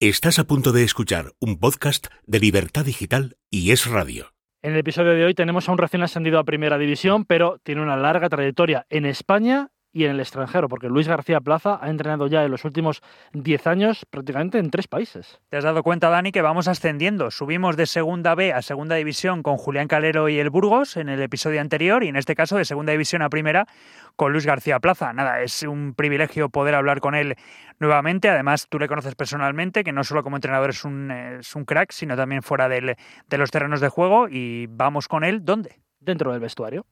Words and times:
Estás 0.00 0.38
a 0.38 0.44
punto 0.44 0.70
de 0.70 0.84
escuchar 0.84 1.32
un 1.40 1.58
podcast 1.58 2.06
de 2.24 2.38
Libertad 2.38 2.84
Digital 2.84 3.36
y 3.50 3.72
Es 3.72 3.84
Radio. 3.90 4.32
En 4.62 4.74
el 4.74 4.78
episodio 4.78 5.10
de 5.10 5.24
hoy 5.24 5.34
tenemos 5.34 5.68
a 5.68 5.72
un 5.72 5.78
recién 5.78 6.04
ascendido 6.04 6.38
a 6.38 6.44
Primera 6.44 6.78
División, 6.78 7.24
pero 7.24 7.58
tiene 7.64 7.82
una 7.82 7.96
larga 7.96 8.28
trayectoria 8.28 8.86
en 8.90 9.06
España 9.06 9.72
y 9.98 10.04
en 10.04 10.12
el 10.12 10.20
extranjero, 10.20 10.68
porque 10.68 10.88
Luis 10.88 11.08
García 11.08 11.40
Plaza 11.40 11.80
ha 11.82 11.90
entrenado 11.90 12.28
ya 12.28 12.44
en 12.44 12.52
los 12.52 12.64
últimos 12.64 13.02
10 13.32 13.66
años 13.66 14.06
prácticamente 14.08 14.58
en 14.58 14.70
tres 14.70 14.86
países. 14.86 15.40
Te 15.48 15.56
has 15.56 15.64
dado 15.64 15.82
cuenta, 15.82 16.08
Dani, 16.08 16.30
que 16.30 16.40
vamos 16.40 16.68
ascendiendo. 16.68 17.32
Subimos 17.32 17.76
de 17.76 17.84
Segunda 17.86 18.36
B 18.36 18.52
a 18.52 18.62
Segunda 18.62 18.94
División 18.94 19.42
con 19.42 19.56
Julián 19.56 19.88
Calero 19.88 20.28
y 20.28 20.38
el 20.38 20.50
Burgos 20.50 20.96
en 20.96 21.08
el 21.08 21.20
episodio 21.20 21.60
anterior 21.60 22.04
y 22.04 22.08
en 22.08 22.14
este 22.14 22.36
caso 22.36 22.56
de 22.56 22.64
Segunda 22.64 22.92
División 22.92 23.22
a 23.22 23.28
Primera 23.28 23.66
con 24.14 24.30
Luis 24.30 24.46
García 24.46 24.78
Plaza. 24.78 25.12
Nada, 25.12 25.42
es 25.42 25.64
un 25.64 25.94
privilegio 25.94 26.48
poder 26.48 26.76
hablar 26.76 27.00
con 27.00 27.16
él 27.16 27.34
nuevamente. 27.80 28.28
Además, 28.28 28.68
tú 28.68 28.78
le 28.78 28.86
conoces 28.86 29.16
personalmente, 29.16 29.82
que 29.82 29.90
no 29.90 30.04
solo 30.04 30.22
como 30.22 30.36
entrenador 30.36 30.70
es 30.70 30.84
un, 30.84 31.10
es 31.10 31.56
un 31.56 31.64
crack, 31.64 31.90
sino 31.90 32.16
también 32.16 32.42
fuera 32.42 32.68
del, 32.68 32.94
de 33.26 33.38
los 33.38 33.50
terrenos 33.50 33.80
de 33.80 33.88
juego. 33.88 34.28
Y 34.28 34.68
vamos 34.68 35.08
con 35.08 35.24
él, 35.24 35.44
¿dónde? 35.44 35.80
Dentro 35.98 36.30
del 36.30 36.38
vestuario. 36.38 36.86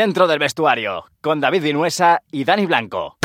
Dentro 0.00 0.28
del 0.28 0.38
vestuario, 0.38 1.06
con 1.20 1.40
David 1.40 1.60
Vinuesa 1.60 2.22
y 2.30 2.44
Dani 2.44 2.66
Blanco. 2.66 3.16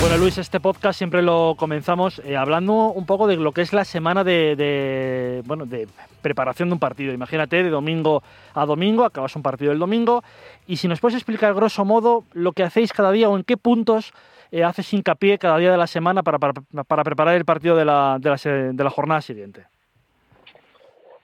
Bueno, 0.00 0.18
Luis, 0.18 0.36
este 0.36 0.60
podcast 0.60 0.98
siempre 0.98 1.22
lo 1.22 1.54
comenzamos 1.58 2.20
eh, 2.26 2.36
hablando 2.36 2.92
un 2.92 3.06
poco 3.06 3.26
de 3.26 3.36
lo 3.36 3.52
que 3.52 3.62
es 3.62 3.72
la 3.72 3.84
semana 3.86 4.22
de, 4.22 4.54
de, 4.54 5.42
bueno, 5.46 5.64
de 5.64 5.88
preparación 6.20 6.68
de 6.68 6.74
un 6.74 6.78
partido. 6.78 7.14
Imagínate, 7.14 7.62
de 7.62 7.70
domingo 7.70 8.22
a 8.52 8.66
domingo, 8.66 9.04
acabas 9.06 9.34
un 9.34 9.42
partido 9.42 9.72
el 9.72 9.78
domingo, 9.78 10.22
y 10.66 10.76
si 10.76 10.88
nos 10.88 11.00
puedes 11.00 11.16
explicar 11.16 11.54
grosso 11.54 11.84
modo 11.84 12.24
lo 12.32 12.52
que 12.52 12.62
hacéis 12.62 12.92
cada 12.92 13.12
día 13.12 13.28
o 13.28 13.36
en 13.36 13.44
qué 13.44 13.56
puntos 13.56 14.12
eh, 14.50 14.64
haces 14.64 14.92
hincapié 14.92 15.38
cada 15.38 15.58
día 15.58 15.70
de 15.70 15.76
la 15.76 15.86
semana 15.86 16.22
para, 16.22 16.38
para, 16.38 16.54
para 16.86 17.04
preparar 17.04 17.34
el 17.36 17.44
partido 17.44 17.76
de 17.76 17.84
la, 17.84 18.18
de, 18.20 18.30
la, 18.30 18.72
de 18.72 18.84
la 18.84 18.90
jornada 18.90 19.20
siguiente. 19.20 19.64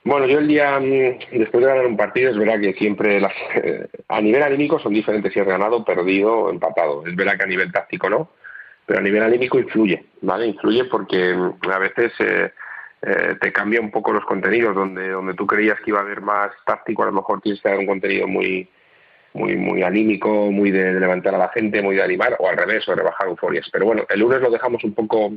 Bueno, 0.03 0.25
yo 0.25 0.39
el 0.39 0.47
día 0.47 0.79
mm, 0.79 1.37
después 1.39 1.63
de 1.63 1.69
ganar 1.69 1.85
un 1.85 1.97
partido 1.97 2.31
es 2.31 2.37
verdad 2.37 2.59
que 2.59 2.73
siempre 2.73 3.19
las, 3.19 3.33
eh, 3.55 3.87
a 4.07 4.19
nivel 4.19 4.41
anímico 4.41 4.79
son 4.79 4.93
diferentes 4.93 5.31
si 5.31 5.39
has 5.39 5.47
ganado, 5.47 5.85
perdido, 5.85 6.49
empatado. 6.49 7.05
Es 7.05 7.15
verdad 7.15 7.37
que 7.37 7.43
a 7.43 7.47
nivel 7.47 7.71
táctico 7.71 8.09
no, 8.09 8.29
pero 8.85 8.99
a 8.99 9.03
nivel 9.03 9.21
anímico 9.21 9.59
influye, 9.59 10.03
¿vale? 10.21 10.47
Influye 10.47 10.85
porque 10.85 11.35
mm, 11.35 11.69
a 11.69 11.77
veces 11.77 12.13
eh, 12.19 12.51
eh, 13.03 13.35
te 13.39 13.51
cambia 13.53 13.79
un 13.79 13.91
poco 13.91 14.11
los 14.11 14.25
contenidos, 14.25 14.75
donde, 14.75 15.09
donde 15.09 15.35
tú 15.35 15.45
creías 15.45 15.79
que 15.81 15.91
iba 15.91 15.99
a 15.99 16.03
haber 16.03 16.21
más 16.21 16.51
táctico, 16.65 17.03
a 17.03 17.07
lo 17.07 17.13
mejor 17.13 17.39
tienes 17.41 17.61
que 17.61 17.69
dar 17.69 17.77
un 17.77 17.87
contenido 17.87 18.27
muy, 18.27 18.67
muy, 19.33 19.55
muy 19.55 19.83
anímico, 19.83 20.51
muy 20.51 20.71
de, 20.71 20.93
levantar 20.93 21.35
a 21.35 21.37
la 21.37 21.49
gente, 21.49 21.81
muy 21.81 21.95
de 21.95 22.03
animar, 22.03 22.35
o 22.39 22.47
al 22.47 22.57
revés, 22.57 22.87
o 22.87 22.91
de 22.91 22.97
rebajar 22.97 23.27
euforias. 23.27 23.69
Pero 23.71 23.85
bueno, 23.85 24.05
el 24.09 24.19
lunes 24.19 24.41
lo 24.41 24.49
dejamos 24.49 24.83
un 24.83 24.93
poco 24.93 25.33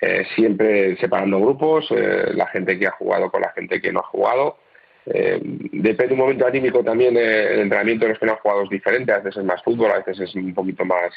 eh, 0.00 0.24
siempre 0.34 0.96
separando 0.96 1.40
grupos, 1.40 1.88
eh, 1.90 2.32
la 2.34 2.46
gente 2.46 2.78
que 2.78 2.86
ha 2.86 2.92
jugado 2.92 3.30
con 3.30 3.42
la 3.42 3.50
gente 3.50 3.80
que 3.80 3.92
no 3.92 4.00
ha 4.00 4.04
jugado. 4.04 4.58
Eh, 5.06 5.40
depende 5.42 6.12
un 6.12 6.20
momento 6.20 6.46
anímico 6.46 6.84
también, 6.84 7.16
eh, 7.16 7.54
el 7.54 7.60
entrenamiento 7.60 8.04
de 8.04 8.10
los 8.10 8.18
que 8.18 8.26
no 8.26 8.32
han 8.32 8.38
jugado 8.38 8.64
es 8.64 8.70
diferente, 8.70 9.12
a 9.12 9.18
veces 9.18 9.38
es 9.38 9.44
más 9.44 9.62
fútbol, 9.62 9.90
a 9.90 9.98
veces 9.98 10.20
es 10.20 10.34
un 10.34 10.52
poquito 10.52 10.84
más 10.84 11.12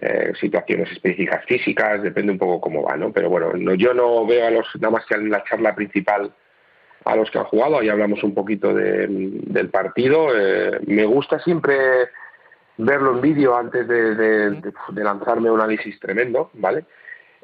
eh, 0.00 0.32
situaciones 0.40 0.90
específicas 0.90 1.44
físicas, 1.44 2.02
depende 2.02 2.32
un 2.32 2.38
poco 2.38 2.60
cómo 2.60 2.82
va, 2.82 2.96
¿no? 2.96 3.12
Pero 3.12 3.28
bueno, 3.28 3.52
no, 3.54 3.74
yo 3.74 3.94
no 3.94 4.26
veo 4.26 4.46
a 4.46 4.50
los, 4.50 4.66
nada 4.80 4.90
más 4.90 5.06
que 5.06 5.14
en 5.14 5.30
la 5.30 5.44
charla 5.44 5.74
principal 5.74 6.32
a 7.04 7.16
los 7.16 7.30
que 7.30 7.38
han 7.38 7.44
jugado, 7.44 7.78
ahí 7.78 7.88
hablamos 7.88 8.22
un 8.22 8.34
poquito 8.34 8.72
de, 8.74 9.06
del 9.08 9.70
partido. 9.70 10.28
Eh, 10.36 10.80
me 10.86 11.04
gusta 11.04 11.38
siempre 11.40 11.76
verlo 12.76 13.12
en 13.12 13.20
vídeo 13.20 13.56
antes 13.56 13.86
de, 13.86 14.14
de, 14.14 14.50
de, 14.50 14.72
de, 14.88 15.04
lanzarme 15.04 15.50
un 15.50 15.60
análisis 15.60 15.98
tremendo, 16.00 16.50
¿vale? 16.54 16.84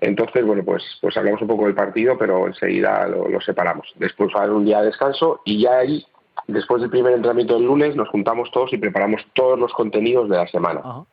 Entonces, 0.01 0.45
bueno, 0.45 0.63
pues, 0.65 0.83
pues 1.01 1.17
hablamos 1.17 1.43
un 1.43 1.49
poco 1.49 1.67
del 1.67 1.75
partido, 1.75 2.17
pero 2.17 2.47
enseguida 2.47 3.07
lo, 3.09 3.29
lo 3.29 3.41
separamos. 3.41 3.93
Después 3.97 4.31
va 4.35 4.41
a 4.41 4.43
haber 4.45 4.57
un 4.57 4.65
día 4.65 4.81
de 4.81 4.87
descanso 4.87 5.41
y 5.45 5.63
ya 5.63 5.79
ahí, 5.79 6.07
después 6.47 6.81
del 6.81 6.91
primer 6.91 7.13
entrenamiento 7.13 7.55
del 7.55 7.65
lunes, 7.65 7.97
nos 7.97 8.09
juntamos 8.09 8.51
todos 8.53 8.73
y 8.73 8.79
preparamos 8.79 9.27
todos 9.35 9.59
los 9.59 9.73
contenidos 9.73 10.29
de 10.29 10.37
la 10.37 10.47
semana. 10.47 10.81
-huh 10.83 11.07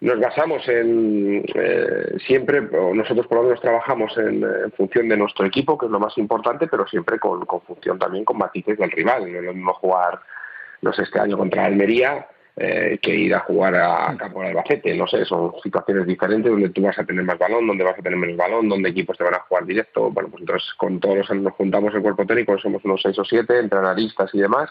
nos 0.00 0.20
basamos 0.20 0.66
en 0.68 1.44
eh, 1.54 2.16
siempre, 2.26 2.60
nosotros 2.60 3.26
por 3.26 3.38
lo 3.38 3.44
menos 3.44 3.60
trabajamos 3.60 4.16
en, 4.16 4.44
en, 4.44 4.72
función 4.72 5.08
de 5.08 5.16
nuestro 5.16 5.46
equipo, 5.46 5.76
que 5.76 5.86
es 5.86 5.92
lo 5.92 5.98
más 5.98 6.16
importante, 6.18 6.68
pero 6.68 6.86
siempre 6.86 7.18
con, 7.18 7.44
con 7.46 7.60
función 7.62 7.98
también 7.98 8.24
con 8.24 8.38
matices 8.38 8.78
del 8.78 8.90
rival. 8.92 9.30
No 9.32 9.38
es 9.38 9.44
lo 9.44 9.54
mismo 9.54 9.74
jugar, 9.74 10.20
no 10.82 10.92
sé, 10.92 11.02
este 11.02 11.18
año 11.18 11.36
contra 11.36 11.64
Almería 11.64 12.28
eh, 12.56 12.98
que 13.02 13.14
ir 13.14 13.34
a 13.34 13.40
jugar 13.40 13.74
a 13.74 14.16
campo 14.16 14.40
de 14.40 14.48
Albacete. 14.48 14.94
No 14.94 15.08
sé, 15.08 15.24
son 15.24 15.52
situaciones 15.62 16.06
diferentes 16.06 16.50
donde 16.50 16.70
tú 16.70 16.82
vas 16.82 16.98
a 16.98 17.04
tener 17.04 17.24
más 17.24 17.38
balón, 17.38 17.66
donde 17.66 17.84
vas 17.84 17.98
a 17.98 18.02
tener 18.02 18.18
menos 18.18 18.36
balón, 18.36 18.68
donde 18.68 18.90
equipos 18.90 19.18
te 19.18 19.24
van 19.24 19.34
a 19.34 19.40
jugar 19.40 19.66
directo. 19.66 20.10
Bueno, 20.10 20.28
pues 20.28 20.42
entonces 20.42 20.72
con 20.74 21.00
todos 21.00 21.16
los 21.16 21.30
nos 21.30 21.54
juntamos 21.54 21.92
el 21.94 22.02
cuerpo 22.02 22.24
técnico, 22.24 22.56
somos 22.58 22.84
unos 22.84 23.02
seis 23.02 23.18
o 23.18 23.24
siete, 23.24 23.58
entre 23.58 23.80
analistas 23.80 24.32
y 24.32 24.38
demás 24.38 24.70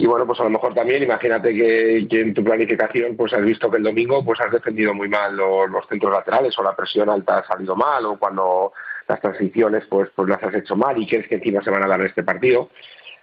y 0.00 0.06
bueno, 0.06 0.26
pues 0.28 0.38
a 0.38 0.44
lo 0.44 0.50
mejor 0.50 0.74
también 0.74 1.02
imagínate 1.02 1.52
que, 1.52 2.06
que, 2.08 2.20
en 2.20 2.32
tu 2.32 2.44
planificación 2.44 3.16
pues 3.16 3.32
has 3.32 3.42
visto 3.42 3.68
que 3.68 3.78
el 3.78 3.82
domingo 3.82 4.24
pues 4.24 4.40
has 4.40 4.52
defendido 4.52 4.94
muy 4.94 5.08
mal 5.08 5.36
los, 5.36 5.68
los, 5.68 5.88
centros 5.88 6.12
laterales 6.12 6.56
o 6.56 6.62
la 6.62 6.76
presión 6.76 7.10
alta 7.10 7.38
ha 7.38 7.44
salido 7.44 7.74
mal 7.74 8.06
o 8.06 8.16
cuando 8.16 8.72
las 9.08 9.20
transiciones 9.20 9.84
pues, 9.90 10.08
pues 10.14 10.28
las 10.28 10.40
has 10.40 10.54
hecho 10.54 10.76
mal 10.76 11.02
y 11.02 11.06
crees 11.08 11.26
que 11.26 11.34
encima 11.34 11.64
se 11.64 11.70
van 11.70 11.82
a 11.82 11.88
dar 11.88 12.00
este 12.02 12.22
partido. 12.22 12.68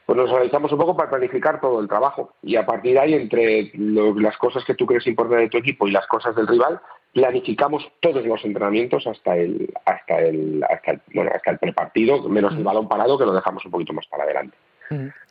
Pues 0.06 0.18
nos 0.18 0.30
organizamos 0.30 0.70
un 0.74 0.78
poco 0.78 0.98
para 0.98 1.10
planificar 1.10 1.62
todo 1.62 1.80
el 1.80 1.88
trabajo 1.88 2.34
y 2.44 2.58
a 2.58 2.66
partir 2.66 2.96
de 2.96 3.00
ahí 3.00 3.14
entre 3.14 3.72
lo, 3.76 4.14
las 4.20 4.38
cosas 4.38 4.66
que 4.66 4.76
tú 4.76 4.86
crees 4.86 5.08
importantes 5.08 5.46
de 5.46 5.50
tu 5.50 5.58
equipo 5.58 5.88
y 5.88 5.92
las 5.92 6.06
cosas 6.08 6.36
del 6.36 6.46
rival 6.46 6.82
planificamos 7.14 7.90
todos 8.02 8.26
los 8.26 8.44
entrenamientos 8.44 9.08
hasta 9.08 9.38
el 9.38 9.74
hasta 9.86 10.20
el 10.20 10.62
hasta 10.70 10.92
el, 10.92 11.02
bueno 11.14 11.32
hasta 11.34 11.52
el 11.52 11.58
prepartido 11.58 12.22
menos 12.28 12.54
el 12.54 12.66
balón 12.66 12.90
parado 12.90 13.18
que 13.18 13.26
lo 13.26 13.34
dejamos 13.34 13.64
un 13.64 13.72
poquito 13.72 13.94
más 13.94 14.06
para 14.08 14.26
adelante. 14.26 14.58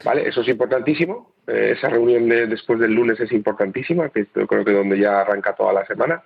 ¿Vale? 0.04 0.28
Eso 0.28 0.40
es 0.40 0.48
importantísimo. 0.48 1.34
Eh, 1.46 1.74
esa 1.76 1.88
reunión 1.88 2.28
de, 2.28 2.46
después 2.46 2.78
del 2.78 2.92
lunes 2.92 3.20
es 3.20 3.30
importantísima, 3.32 4.08
que 4.08 4.26
yo 4.34 4.46
creo 4.46 4.64
que 4.64 4.72
donde 4.72 4.98
ya 4.98 5.20
arranca 5.20 5.54
toda 5.54 5.72
la 5.72 5.84
semana. 5.86 6.22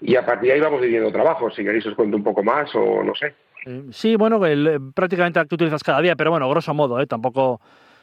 Y 0.00 0.14
a 0.14 0.24
partir 0.24 0.48
de 0.48 0.54
ahí 0.54 0.60
vamos 0.60 0.80
viviendo 0.80 1.10
trabajo. 1.10 1.50
Si 1.50 1.64
queréis 1.64 1.86
os 1.86 1.94
cuento 1.94 2.16
un 2.16 2.22
poco 2.22 2.42
más 2.42 2.72
o 2.74 3.02
no 3.02 3.14
sé. 3.14 3.34
Sí, 3.90 4.16
bueno, 4.16 4.44
el, 4.46 4.92
prácticamente 4.94 5.44
tú 5.46 5.56
utilizas 5.56 5.82
cada 5.82 6.00
día, 6.00 6.14
pero 6.14 6.30
bueno, 6.30 6.48
grosso 6.48 6.72
modo, 6.72 7.00
¿eh? 7.00 7.06
Tampoco... 7.06 7.60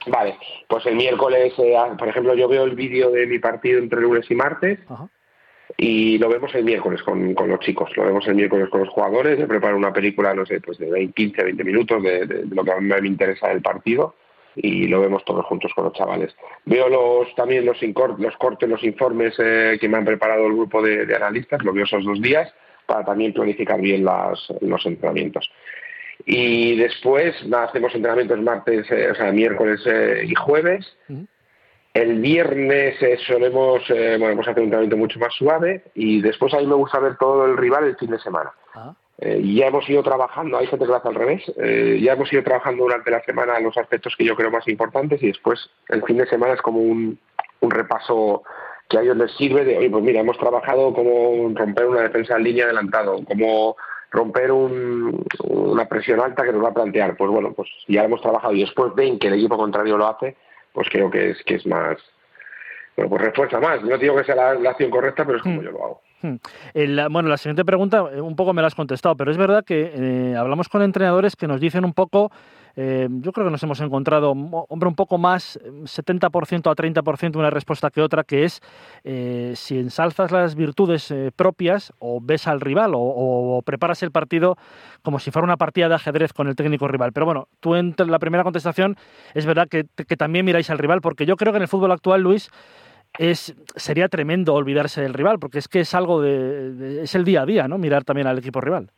Vale, 0.07 0.37
pues 0.67 0.85
el 0.85 0.95
miércoles, 0.95 1.53
eh, 1.57 1.75
por 1.97 2.07
ejemplo, 2.07 2.35
yo 2.35 2.47
veo 2.47 2.65
el 2.65 2.75
vídeo 2.75 3.09
de 3.09 3.25
mi 3.25 3.39
partido 3.39 3.79
entre 3.79 4.01
lunes 4.01 4.29
y 4.29 4.35
martes. 4.35 4.79
Ajá. 4.87 5.07
Y 5.77 6.19
lo 6.19 6.29
vemos 6.29 6.53
el 6.53 6.63
miércoles 6.63 7.01
con, 7.01 7.33
con, 7.33 7.49
los 7.49 7.59
chicos, 7.59 7.89
lo 7.97 8.05
vemos 8.05 8.25
el 8.27 8.35
miércoles 8.35 8.69
con 8.69 8.81
los 8.81 8.89
jugadores, 8.89 9.39
yo 9.39 9.47
preparo 9.47 9.75
una 9.75 9.91
película, 9.91 10.33
no 10.33 10.45
sé, 10.45 10.61
pues 10.61 10.77
de 10.77 10.91
20, 10.91 11.13
15, 11.13 11.43
20 11.43 11.63
minutos 11.63 12.03
de, 12.03 12.25
de, 12.27 12.43
de 12.43 12.55
lo 12.55 12.63
que 12.63 12.71
a 12.71 12.79
mí 12.79 12.87
me 12.87 13.07
interesa 13.07 13.49
del 13.49 13.63
partido 13.63 14.13
y 14.55 14.87
lo 14.87 15.01
vemos 15.01 15.23
todos 15.25 15.45
juntos 15.45 15.71
con 15.75 15.85
los 15.85 15.93
chavales. 15.93 16.35
Veo 16.65 16.89
los, 16.89 17.33
también 17.35 17.65
los, 17.65 17.77
los 17.81 18.37
cortes, 18.37 18.69
los 18.69 18.83
informes 18.83 19.35
eh, 19.39 19.77
que 19.79 19.89
me 19.89 19.97
han 19.97 20.05
preparado 20.05 20.47
el 20.47 20.53
grupo 20.53 20.81
de, 20.81 21.05
de, 21.05 21.15
analistas, 21.15 21.63
lo 21.63 21.73
veo 21.73 21.85
esos 21.85 22.05
dos 22.05 22.21
días 22.21 22.53
para 22.85 23.03
también 23.03 23.33
planificar 23.33 23.81
bien 23.81 24.05
las, 24.05 24.47
los 24.61 24.85
entrenamientos. 24.85 25.49
Y 26.25 26.77
después 26.77 27.35
nada, 27.47 27.65
hacemos 27.65 27.93
entrenamientos 27.93 28.41
martes, 28.41 28.89
eh, 28.91 29.11
o 29.11 29.15
sea, 29.15 29.31
miércoles 29.31 29.81
eh, 29.85 30.23
y 30.25 30.33
jueves. 30.35 30.95
El 31.95 32.19
viernes 32.19 33.01
eh, 33.01 33.17
solemos, 33.25 33.81
eh, 33.89 34.17
bueno, 34.19 34.35
pues 34.35 34.49
hacer 34.49 34.59
un 34.59 34.65
entrenamiento 34.65 34.97
mucho 34.97 35.17
más 35.17 35.33
suave 35.33 35.81
y 35.93 36.21
después 36.21 36.53
a 36.53 36.57
mí 36.57 36.67
me 36.67 36.75
gusta 36.75 36.99
ver 36.99 37.15
todo 37.17 37.45
el 37.45 37.55
rival 37.55 37.85
el 37.85 37.95
fin 37.95 38.11
de 38.11 38.19
semana. 38.19 38.51
Eh, 39.19 39.41
ya 39.43 39.67
hemos 39.67 39.89
ido 39.89 40.03
trabajando, 40.03 40.57
hay 40.57 40.67
gente 40.67 40.85
que 40.85 40.91
lo 40.91 40.97
hace 40.97 41.07
al 41.07 41.15
revés, 41.15 41.41
eh, 41.57 41.99
ya 42.01 42.13
hemos 42.13 42.31
ido 42.33 42.43
trabajando 42.43 42.83
durante 42.83 43.11
la 43.11 43.23
semana 43.23 43.57
los 43.61 43.77
aspectos 43.77 44.13
que 44.17 44.25
yo 44.25 44.35
creo 44.35 44.51
más 44.51 44.67
importantes 44.67 45.23
y 45.23 45.27
después 45.27 45.69
el 45.87 46.03
fin 46.03 46.17
de 46.17 46.27
semana 46.27 46.53
es 46.53 46.61
como 46.61 46.79
un, 46.79 47.17
un 47.61 47.71
repaso 47.71 48.43
que 48.89 48.97
a 48.97 49.01
ellos 49.01 49.17
les 49.17 49.31
sirve 49.37 49.63
de, 49.63 49.77
oye, 49.77 49.89
pues 49.89 50.03
mira, 50.03 50.19
hemos 50.19 50.37
trabajado 50.37 50.93
como 50.93 51.49
romper 51.55 51.85
una 51.85 52.01
defensa 52.01 52.35
en 52.35 52.43
línea 52.43 52.65
adelantado, 52.65 53.23
como 53.23 53.77
romper 54.11 54.51
un, 54.51 55.25
una 55.43 55.87
presión 55.87 56.19
alta 56.19 56.43
que 56.43 56.51
nos 56.51 56.63
va 56.63 56.69
a 56.69 56.73
plantear. 56.73 57.17
Pues 57.17 57.31
bueno, 57.31 57.53
pues 57.53 57.69
ya 57.87 58.03
hemos 58.03 58.21
trabajado 58.21 58.53
y 58.53 58.61
después 58.61 58.93
ven 58.95 59.19
que 59.19 59.27
el 59.27 59.35
equipo 59.35 59.57
contrario 59.57 59.97
lo 59.97 60.07
hace, 60.07 60.35
pues 60.73 60.87
creo 60.89 61.09
que 61.09 61.31
es, 61.31 61.43
que 61.43 61.55
es 61.55 61.65
más, 61.65 61.97
bueno, 62.95 63.09
pues 63.09 63.21
refuerza 63.23 63.59
más. 63.59 63.81
No 63.83 63.97
digo 63.97 64.15
que 64.15 64.23
sea 64.23 64.35
la, 64.35 64.53
la 64.55 64.71
acción 64.71 64.91
correcta, 64.91 65.25
pero 65.25 65.37
es 65.37 65.43
como 65.43 65.61
mm. 65.61 65.63
yo 65.63 65.71
lo 65.71 65.83
hago. 65.83 66.01
Hmm. 66.21 66.35
La, 66.73 67.09
bueno, 67.09 67.29
la 67.29 67.37
siguiente 67.37 67.65
pregunta, 67.65 68.05
eh, 68.13 68.21
un 68.21 68.35
poco 68.35 68.53
me 68.53 68.61
la 68.61 68.67
has 68.67 68.75
contestado, 68.75 69.15
pero 69.15 69.31
es 69.31 69.37
verdad 69.37 69.65
que 69.65 69.91
eh, 69.93 70.35
hablamos 70.37 70.69
con 70.69 70.81
entrenadores 70.81 71.35
que 71.35 71.47
nos 71.47 71.59
dicen 71.59 71.83
un 71.83 71.93
poco, 71.93 72.31
eh, 72.77 73.07
yo 73.09 73.33
creo 73.33 73.45
que 73.45 73.51
nos 73.51 73.61
hemos 73.63 73.81
encontrado, 73.81 74.31
hombre, 74.31 74.87
un 74.87 74.95
poco 74.95 75.17
más, 75.17 75.59
70% 75.63 76.71
a 76.71 76.75
30% 76.75 77.35
una 77.37 77.49
respuesta 77.49 77.89
que 77.89 78.01
otra, 78.01 78.23
que 78.23 78.45
es 78.45 78.61
si 79.57 79.77
ensalzas 79.77 80.31
las 80.31 80.55
virtudes 80.55 81.13
propias 81.35 81.93
o 81.99 82.19
ves 82.21 82.47
al 82.47 82.59
rival 82.59 82.91
o, 82.95 83.61
preparas 83.65 84.03
el 84.03 84.11
partido 84.11 84.57
como 85.03 85.19
si 85.19 85.31
fuera 85.31 85.45
una 85.45 85.57
partida 85.57 85.87
de 85.87 85.95
ajedrez 85.95 86.33
con 86.33 86.47
el 86.47 86.55
técnico 86.55 86.87
rival. 86.87 87.13
Pero 87.13 87.25
bueno, 87.25 87.47
tú 87.59 87.75
en 87.75 87.95
la 87.97 88.19
primera 88.19 88.43
contestación 88.43 88.97
es 89.33 89.45
verdad 89.45 89.67
que 89.69 89.85
también 90.17 90.45
miráis 90.45 90.69
al 90.69 90.77
rival, 90.77 91.01
porque 91.01 91.25
yo 91.25 91.37
creo 91.37 91.53
que 91.53 91.57
en 91.57 91.63
el 91.63 91.69
fútbol 91.69 91.91
actual, 91.91 92.21
Luis, 92.21 92.49
es, 93.17 93.55
sería 93.75 94.09
tremendo 94.09 94.53
olvidarse 94.53 95.01
del 95.01 95.13
rival, 95.13 95.39
porque 95.39 95.59
es 95.59 95.67
que 95.67 95.81
es 95.81 95.93
algo 95.93 96.21
de, 96.21 97.03
es 97.03 97.15
el 97.15 97.23
día 97.23 97.41
a 97.41 97.45
día, 97.45 97.67
¿no? 97.67 97.77
Mirar 97.77 98.03
también 98.03 98.27
al 98.27 98.37
equipo 98.37 98.61
rival. 98.61 98.89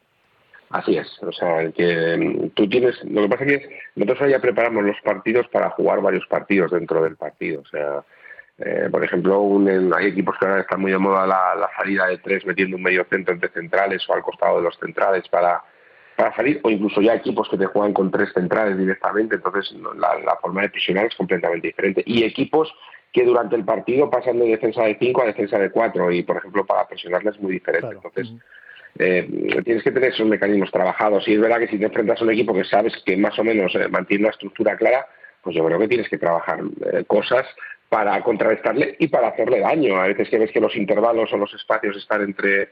Así 0.69 0.97
es, 0.97 1.07
o 1.23 1.31
sea, 1.31 1.71
que 1.71 2.17
mm, 2.17 2.49
tú 2.49 2.67
tienes, 2.67 3.01
lo 3.05 3.21
que 3.21 3.29
pasa 3.29 3.45
es 3.45 3.61
que 3.61 3.79
nosotros 3.95 4.29
ya 4.29 4.39
preparamos 4.39 4.83
los 4.83 4.99
partidos 5.01 5.47
para 5.47 5.69
jugar 5.69 6.01
varios 6.01 6.27
partidos 6.27 6.71
dentro 6.71 7.03
del 7.03 7.15
partido, 7.15 7.61
o 7.61 7.65
sea, 7.65 8.03
eh, 8.59 8.89
por 8.91 9.03
ejemplo, 9.03 9.39
hay 9.95 10.07
equipos 10.07 10.35
que 10.37 10.45
ahora 10.45 10.61
están 10.61 10.81
muy 10.81 10.91
de 10.91 10.97
moda 10.97 11.27
la, 11.27 11.69
salida 11.77 12.07
de 12.07 12.17
tres 12.17 12.45
metiendo 12.45 12.75
un 12.75 12.83
medio 12.83 13.05
centro 13.09 13.33
entre 13.33 13.49
centrales 13.49 14.03
o 14.09 14.13
al 14.13 14.23
costado 14.23 14.57
de 14.57 14.63
los 14.63 14.77
centrales 14.79 15.27
para, 15.29 15.63
para 16.15 16.35
salir, 16.35 16.59
o 16.63 16.69
incluso 16.69 16.99
ya 17.01 17.13
equipos 17.13 17.47
que 17.49 17.57
te 17.57 17.67
juegan 17.67 17.93
con 17.93 18.09
tres 18.09 18.33
centrales 18.33 18.77
directamente, 18.77 19.35
entonces 19.35 19.71
la, 19.95 20.19
la 20.19 20.35
forma 20.37 20.63
de 20.63 20.69
presionar 20.69 21.05
es 21.05 21.15
completamente 21.15 21.67
diferente. 21.67 22.03
Y 22.05 22.23
equipos 22.23 22.73
que 23.11 23.23
durante 23.23 23.55
el 23.55 23.65
partido 23.65 24.09
pasan 24.09 24.39
de 24.39 24.47
defensa 24.47 24.83
de 24.83 24.97
5 24.99 25.21
a 25.21 25.25
defensa 25.25 25.57
de 25.57 25.71
4 25.71 26.11
y, 26.11 26.23
por 26.23 26.37
ejemplo, 26.37 26.65
para 26.65 26.87
presionarles 26.87 27.35
es 27.35 27.41
muy 27.41 27.53
diferente. 27.53 27.95
Entonces, 27.95 28.31
eh, 28.99 29.27
tienes 29.63 29.83
que 29.83 29.91
tener 29.91 30.11
esos 30.11 30.27
mecanismos 30.27 30.71
trabajados 30.71 31.27
y 31.27 31.33
es 31.33 31.39
verdad 31.39 31.59
que 31.59 31.67
si 31.67 31.77
te 31.77 31.85
enfrentas 31.85 32.19
a 32.19 32.23
un 32.23 32.31
equipo 32.31 32.53
que 32.53 32.63
sabes 32.63 32.93
que 33.05 33.15
más 33.15 33.37
o 33.37 33.43
menos 33.43 33.73
eh, 33.75 33.87
mantiene 33.87 34.23
una 34.23 34.31
estructura 34.31 34.75
clara, 34.75 35.07
pues 35.41 35.55
yo 35.55 35.63
creo 35.65 35.79
que 35.79 35.87
tienes 35.87 36.09
que 36.09 36.17
trabajar 36.17 36.59
eh, 36.93 37.03
cosas 37.05 37.45
para 37.89 38.21
contrarrestarle 38.21 38.95
y 38.99 39.07
para 39.07 39.29
hacerle 39.29 39.59
daño. 39.59 39.95
A 40.01 40.07
veces 40.07 40.29
que 40.29 40.39
ves 40.39 40.51
que 40.51 40.59
los 40.59 40.75
intervalos 40.75 41.31
o 41.31 41.37
los 41.37 41.53
espacios 41.53 41.95
están 41.95 42.21
entre 42.21 42.69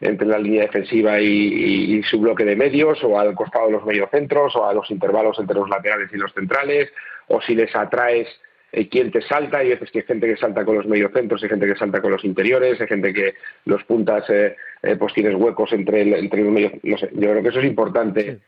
entre 0.00 0.28
la 0.28 0.38
línea 0.38 0.62
defensiva 0.62 1.18
y, 1.18 1.96
y, 1.96 2.02
su 2.04 2.20
bloque 2.20 2.44
de 2.44 2.54
medios, 2.54 3.02
o 3.02 3.18
al 3.18 3.34
costado 3.34 3.66
de 3.66 3.72
los 3.72 3.84
mediocentros, 3.84 4.54
o 4.54 4.64
a 4.64 4.72
los 4.72 4.88
intervalos 4.92 5.36
entre 5.40 5.56
los 5.56 5.68
laterales 5.68 6.08
y 6.12 6.16
los 6.16 6.32
centrales, 6.32 6.92
o 7.26 7.40
si 7.40 7.56
les 7.56 7.74
atraes 7.74 8.28
eh, 8.72 8.88
quién 8.88 9.10
te 9.10 9.22
salta, 9.22 9.58
hay 9.58 9.70
veces 9.70 9.90
que 9.90 10.00
hay 10.00 10.04
gente 10.04 10.26
que 10.26 10.36
salta 10.36 10.64
con 10.64 10.76
los 10.76 10.86
mediocentros, 10.86 11.42
hay 11.42 11.48
gente 11.48 11.66
que 11.66 11.76
salta 11.76 12.00
con 12.00 12.12
los 12.12 12.24
interiores, 12.24 12.80
hay 12.80 12.86
gente 12.86 13.14
que 13.14 13.34
los 13.64 13.82
puntas 13.84 14.28
eh, 14.28 14.56
eh, 14.82 14.96
pues 14.96 15.14
tienes 15.14 15.34
huecos 15.34 15.72
entre, 15.72 16.02
entre 16.18 16.42
los 16.42 16.52
medios, 16.52 16.72
no 16.82 16.98
sé, 16.98 17.08
yo 17.12 17.30
creo 17.30 17.42
que 17.42 17.48
eso 17.48 17.60
es 17.60 17.66
importante 17.66 18.38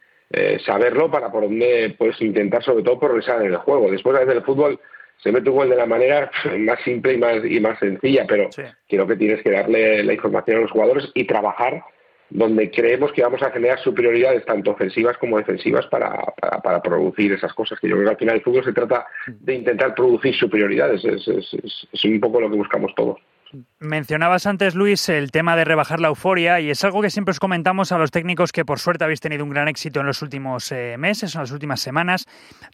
saberlo 0.65 1.11
para 1.11 1.33
por 1.33 1.43
dónde 1.43 1.93
puedes 1.99 2.23
intentar 2.23 2.63
sobre 2.63 2.85
todo 2.85 3.01
progresar 3.01 3.41
en 3.41 3.49
el 3.49 3.57
juego. 3.57 3.91
Después 3.91 4.15
a 4.15 4.21
veces 4.21 4.37
el 4.37 4.45
fútbol 4.45 4.79
se 5.17 5.33
mete 5.33 5.51
un 5.51 5.57
gol 5.57 5.71
de 5.71 5.75
la 5.75 5.87
manera 5.87 6.31
más 6.59 6.79
simple 6.85 7.15
y 7.15 7.19
más, 7.19 7.45
y 7.45 7.59
más 7.59 7.79
sencilla, 7.81 8.27
pero 8.29 8.49
creo 8.89 9.07
que 9.09 9.17
tienes 9.17 9.43
que 9.43 9.51
darle 9.51 10.05
la 10.05 10.13
información 10.13 10.59
a 10.59 10.61
los 10.61 10.71
jugadores 10.71 11.11
y 11.15 11.25
trabajar 11.25 11.83
donde 12.31 12.71
creemos 12.71 13.13
que 13.13 13.23
vamos 13.23 13.43
a 13.43 13.51
generar 13.51 13.79
superioridades 13.81 14.45
tanto 14.45 14.71
ofensivas 14.71 15.19
como 15.19 15.39
defensivas 15.39 15.87
para, 15.87 16.17
para, 16.63 16.81
producir 16.81 17.33
esas 17.33 17.53
cosas, 17.53 17.79
que 17.81 17.89
yo 17.89 17.97
creo 17.97 18.07
que 18.07 18.13
al 18.13 18.19
final 18.19 18.37
el 18.37 18.43
fútbol 18.43 18.65
se 18.65 18.73
trata 18.73 19.07
de 19.27 19.55
intentar 19.55 19.95
producir 19.95 20.35
superioridades, 20.35 21.05
es, 21.05 21.27
es, 21.29 21.89
es 21.93 22.05
un 22.05 22.21
poco 22.21 22.41
lo 22.41 22.51
que 22.51 22.57
buscamos 22.57 22.95
todos. 22.95 23.19
Mencionabas 23.81 24.47
antes, 24.47 24.75
Luis, 24.75 25.09
el 25.09 25.33
tema 25.33 25.57
de 25.57 25.65
rebajar 25.65 26.01
la 26.01 26.09
euforia 26.09 26.61
y 26.61 26.71
es 26.71 26.85
algo 26.85 27.03
que 27.03 27.11
siempre 27.11 27.33
os 27.33 27.41
comentamos 27.41 27.91
a 27.91 27.99
los 27.99 28.11
técnicos 28.11 28.53
que 28.53 28.65
por 28.65 28.79
suerte 28.79 29.05
habéis 29.05 29.21
tenido 29.21 29.43
un 29.43 29.51
gran 29.51 29.67
éxito 29.67 30.01
en 30.01 30.07
los 30.07 30.23
últimos 30.23 30.71
eh, 30.71 30.97
meses, 30.99 31.35
en 31.35 31.41
las 31.41 31.51
últimas 31.51 31.81
semanas. 31.81 32.27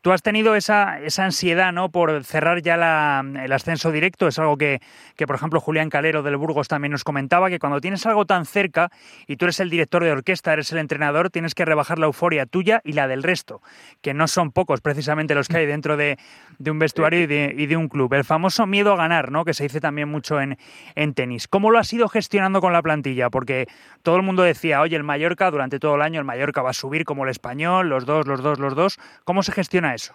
Tú 0.02 0.12
has 0.12 0.20
tenido 0.20 0.54
esa, 0.54 1.00
esa 1.00 1.24
ansiedad 1.24 1.72
¿no? 1.72 1.90
por 1.90 2.24
cerrar 2.24 2.60
ya 2.60 2.74
el 3.20 3.52
ascenso 3.52 3.90
directo. 3.90 4.26
Es 4.26 4.38
algo 4.38 4.58
que, 4.58 4.82
que, 5.14 5.26
por 5.26 5.36
ejemplo, 5.36 5.60
Julián 5.60 5.88
Calero 5.88 6.22
del 6.22 6.36
Burgos 6.36 6.68
también 6.68 6.92
nos 6.92 7.04
comentaba, 7.04 7.48
que 7.48 7.58
cuando 7.58 7.80
tienes 7.80 8.04
algo 8.04 8.26
tan 8.26 8.44
cerca 8.44 8.90
y 9.26 9.36
tú 9.36 9.46
eres 9.46 9.60
el 9.60 9.70
director 9.70 10.04
de 10.04 10.10
orquesta, 10.10 10.52
eres 10.52 10.72
el 10.72 10.78
entrenador, 10.78 11.30
tienes 11.30 11.54
que 11.54 11.64
rebajar 11.64 11.98
la 11.98 12.06
euforia 12.06 12.44
tuya 12.44 12.82
y 12.84 12.92
la 12.92 13.08
del 13.08 13.22
resto, 13.22 13.62
que 14.02 14.12
no 14.12 14.28
son 14.28 14.50
pocos 14.50 14.80
precisamente 14.80 15.34
los 15.34 15.48
que 15.48 15.58
hay 15.58 15.66
dentro 15.66 15.96
de, 15.96 16.18
de 16.58 16.70
un 16.70 16.78
vestuario 16.78 17.20
y 17.20 17.26
de, 17.26 17.54
y 17.56 17.66
de 17.66 17.76
un 17.76 17.88
club. 17.88 18.12
El 18.12 18.24
famoso 18.24 18.66
miedo 18.66 18.92
a 18.92 18.96
ganar, 18.96 19.30
¿no? 19.30 19.44
que 19.44 19.54
se 19.54 19.62
dice 19.62 19.80
también 19.80 20.08
mucho 20.08 20.40
en 20.40 20.58
en 20.94 21.14
tenis. 21.14 21.48
¿Cómo 21.48 21.70
lo 21.70 21.78
has 21.78 21.92
ido 21.92 22.08
gestionando 22.08 22.60
con 22.60 22.72
la 22.72 22.82
plantilla? 22.82 23.30
Porque 23.30 23.66
todo 24.02 24.16
el 24.16 24.22
mundo 24.22 24.42
decía, 24.42 24.80
oye, 24.80 24.96
el 24.96 25.04
Mallorca 25.04 25.50
durante 25.50 25.78
todo 25.78 25.96
el 25.96 26.02
año, 26.02 26.20
el 26.20 26.26
Mallorca 26.26 26.62
va 26.62 26.70
a 26.70 26.74
subir 26.74 27.04
como 27.04 27.24
el 27.24 27.30
español, 27.30 27.88
los 27.88 28.06
dos, 28.06 28.26
los 28.26 28.42
dos, 28.42 28.58
los 28.58 28.74
dos. 28.74 28.98
¿Cómo 29.24 29.42
se 29.42 29.52
gestiona 29.52 29.94
eso? 29.94 30.14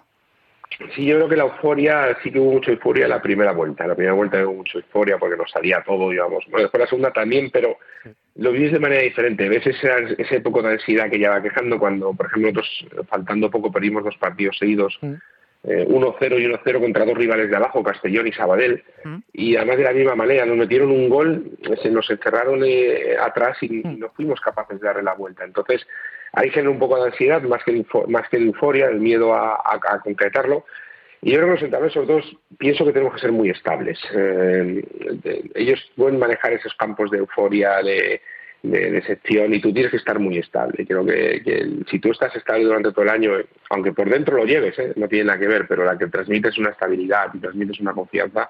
Sí, 0.95 1.05
yo 1.05 1.15
creo 1.17 1.29
que 1.29 1.35
la 1.35 1.43
euforia, 1.43 2.17
sí 2.23 2.31
que 2.31 2.39
hubo 2.39 2.53
mucha 2.53 2.71
euforia 2.71 3.03
en 3.03 3.09
la 3.11 3.21
primera 3.21 3.51
vuelta. 3.51 3.85
La 3.85 3.95
primera 3.95 4.13
vuelta 4.13 4.43
hubo 4.45 4.55
mucha 4.55 4.77
euforia 4.77 5.17
porque 5.17 5.37
nos 5.37 5.51
salía 5.51 5.83
todo, 5.83 6.09
digamos. 6.09 6.43
Bueno, 6.49 6.63
después 6.63 6.79
la 6.81 6.87
segunda 6.87 7.11
también, 7.11 7.49
pero 7.51 7.77
lo 8.35 8.51
vivís 8.51 8.71
de 8.71 8.79
manera 8.79 9.01
diferente. 9.01 9.49
Ves 9.49 9.67
ese, 9.67 10.15
ese 10.17 10.41
poco 10.41 10.61
de 10.61 10.73
ansiedad 10.73 11.09
que 11.09 11.19
ya 11.19 11.31
va 11.31 11.41
quejando 11.41 11.77
cuando, 11.77 12.13
por 12.13 12.27
ejemplo, 12.27 12.51
nosotros, 12.53 13.07
faltando 13.09 13.51
poco, 13.51 13.71
perdimos 13.71 14.03
dos 14.03 14.17
partidos 14.17 14.57
seguidos. 14.57 14.97
Mm. 15.01 15.15
1-0 15.63 16.15
eh, 16.21 16.41
y 16.41 16.45
1-0 16.45 16.79
contra 16.79 17.05
dos 17.05 17.17
rivales 17.17 17.49
de 17.49 17.55
abajo, 17.55 17.83
Castellón 17.83 18.27
y 18.27 18.31
Sabadell. 18.31 18.83
Mm. 19.03 19.17
Y 19.33 19.55
además 19.55 19.77
de 19.77 19.83
la 19.83 19.93
misma 19.93 20.15
manera, 20.15 20.45
nos 20.45 20.57
metieron 20.57 20.91
un 20.91 21.09
gol, 21.09 21.51
se 21.81 21.91
nos 21.91 22.09
encerraron 22.09 22.61
eh, 22.63 23.15
atrás 23.21 23.57
y, 23.61 23.81
mm. 23.85 23.99
no 23.99 24.09
fuimos 24.09 24.39
capaces 24.41 24.79
de 24.79 24.87
darle 24.87 25.03
la 25.03 25.13
vuelta. 25.13 25.43
Entonces, 25.43 25.85
ahí 26.33 26.49
genera 26.49 26.71
un 26.71 26.79
poco 26.79 26.97
de 26.97 27.11
ansiedad, 27.11 27.41
más 27.43 27.63
que, 27.63 27.85
más 28.07 28.27
que 28.29 28.37
de 28.37 28.45
euforia, 28.45 28.87
el 28.87 28.99
miedo 28.99 29.33
a, 29.35 29.79
concretarlo. 30.03 30.65
Y 31.21 31.31
yo 31.31 31.37
creo 31.37 31.49
que 31.49 31.53
los 31.53 31.63
entrenadores, 31.63 31.93
sobre 31.93 32.07
todo, 32.07 32.21
pienso 32.57 32.83
que 32.83 32.93
tenemos 32.93 33.13
que 33.13 33.21
ser 33.21 33.31
muy 33.31 33.51
estables. 33.51 33.99
Eh, 34.15 34.83
ellos 35.53 35.91
pueden 35.95 36.17
manejar 36.17 36.53
esos 36.53 36.73
campos 36.73 37.11
de 37.11 37.19
euforia, 37.19 37.83
de, 37.83 38.19
de, 38.63 38.91
de, 38.91 39.01
sección 39.03 39.53
y 39.53 39.59
tú 39.59 39.73
tienes 39.73 39.91
que 39.91 39.97
estar 39.97 40.19
muy 40.19 40.37
estable. 40.37 40.85
Creo 40.85 41.05
que, 41.05 41.83
si 41.89 41.99
tú 41.99 42.11
estás 42.11 42.35
estable 42.35 42.63
durante 42.63 42.91
todo 42.91 43.03
el 43.03 43.09
año, 43.09 43.31
aunque 43.69 43.93
por 43.93 44.09
dentro 44.09 44.37
lo 44.37 44.45
lleves, 44.45 44.77
¿eh? 44.79 44.93
no 44.95 45.07
tiene 45.07 45.25
nada 45.25 45.39
que 45.39 45.47
ver, 45.47 45.67
pero 45.67 45.83
la 45.83 45.97
que 45.97 46.07
transmites 46.07 46.57
una 46.57 46.69
estabilidad 46.69 47.31
y 47.33 47.39
transmites 47.39 47.79
una 47.79 47.93
confianza, 47.93 48.49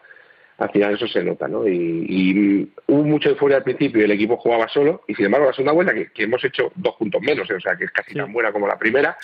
al 0.57 0.69
final 0.69 0.93
eso 0.93 1.07
se 1.07 1.23
nota, 1.23 1.47
¿no? 1.47 1.67
Y, 1.67 2.71
hubo 2.87 3.03
mucho 3.03 3.29
euforia 3.29 3.57
al 3.57 3.63
principio 3.63 4.01
y 4.01 4.05
el 4.05 4.11
equipo 4.11 4.37
jugaba 4.37 4.67
solo 4.67 5.03
y 5.07 5.15
sin 5.15 5.25
embargo 5.25 5.47
la 5.47 5.53
segunda 5.53 5.73
vuelta, 5.73 5.93
que, 5.93 6.23
hemos 6.23 6.43
hecho 6.43 6.71
dos 6.75 6.95
puntos 6.95 7.21
menos, 7.21 7.49
¿eh? 7.49 7.55
o 7.55 7.61
sea 7.61 7.75
que 7.75 7.85
es 7.85 7.91
casi 7.91 8.13
tan 8.13 8.31
buena 8.31 8.51
como 8.51 8.67
la 8.67 8.77
primera, 8.77 9.17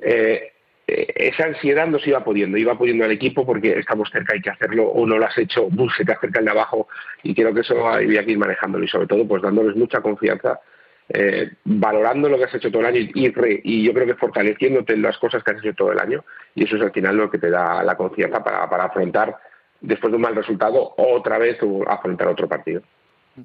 eh, 0.00 0.52
esa 0.90 1.44
ansiedad 1.44 1.86
nos 1.86 2.06
iba 2.06 2.22
pudiendo, 2.24 2.58
iba 2.58 2.76
pudiendo 2.76 3.04
al 3.04 3.12
equipo 3.12 3.46
porque 3.46 3.78
estamos 3.78 4.10
cerca, 4.10 4.34
hay 4.34 4.40
que 4.40 4.50
hacerlo, 4.50 4.86
o 4.88 5.06
no 5.06 5.18
lo 5.18 5.26
has 5.26 5.36
hecho, 5.38 5.68
se 5.96 6.04
te 6.04 6.12
acerca 6.12 6.40
el 6.40 6.44
de 6.44 6.50
abajo, 6.50 6.88
y 7.22 7.34
creo 7.34 7.54
que 7.54 7.60
eso 7.60 7.88
había 7.88 8.24
que 8.24 8.32
ir 8.32 8.38
manejándolo, 8.38 8.84
y 8.84 8.88
sobre 8.88 9.06
todo 9.06 9.26
pues 9.26 9.42
dándoles 9.42 9.76
mucha 9.76 10.00
confianza, 10.00 10.60
eh, 11.08 11.50
valorando 11.64 12.28
lo 12.28 12.38
que 12.38 12.44
has 12.44 12.54
hecho 12.54 12.70
todo 12.70 12.82
el 12.82 12.86
año 12.86 13.00
y, 13.00 13.32
y, 13.64 13.82
yo 13.82 13.92
creo 13.92 14.06
que 14.06 14.14
fortaleciéndote 14.14 14.92
en 14.92 15.02
las 15.02 15.18
cosas 15.18 15.42
que 15.42 15.50
has 15.50 15.58
hecho 15.58 15.74
todo 15.74 15.92
el 15.92 15.98
año, 15.98 16.24
y 16.54 16.64
eso 16.64 16.76
es 16.76 16.82
al 16.82 16.92
final 16.92 17.16
lo 17.16 17.30
que 17.30 17.38
te 17.38 17.50
da 17.50 17.82
la 17.82 17.96
confianza 17.96 18.42
para, 18.42 18.68
para 18.68 18.84
afrontar, 18.84 19.36
después 19.80 20.10
de 20.10 20.16
un 20.16 20.22
mal 20.22 20.36
resultado, 20.36 20.94
otra 20.96 21.38
vez 21.38 21.58
o 21.62 21.88
afrontar 21.88 22.28
otro 22.28 22.48
partido. 22.48 22.82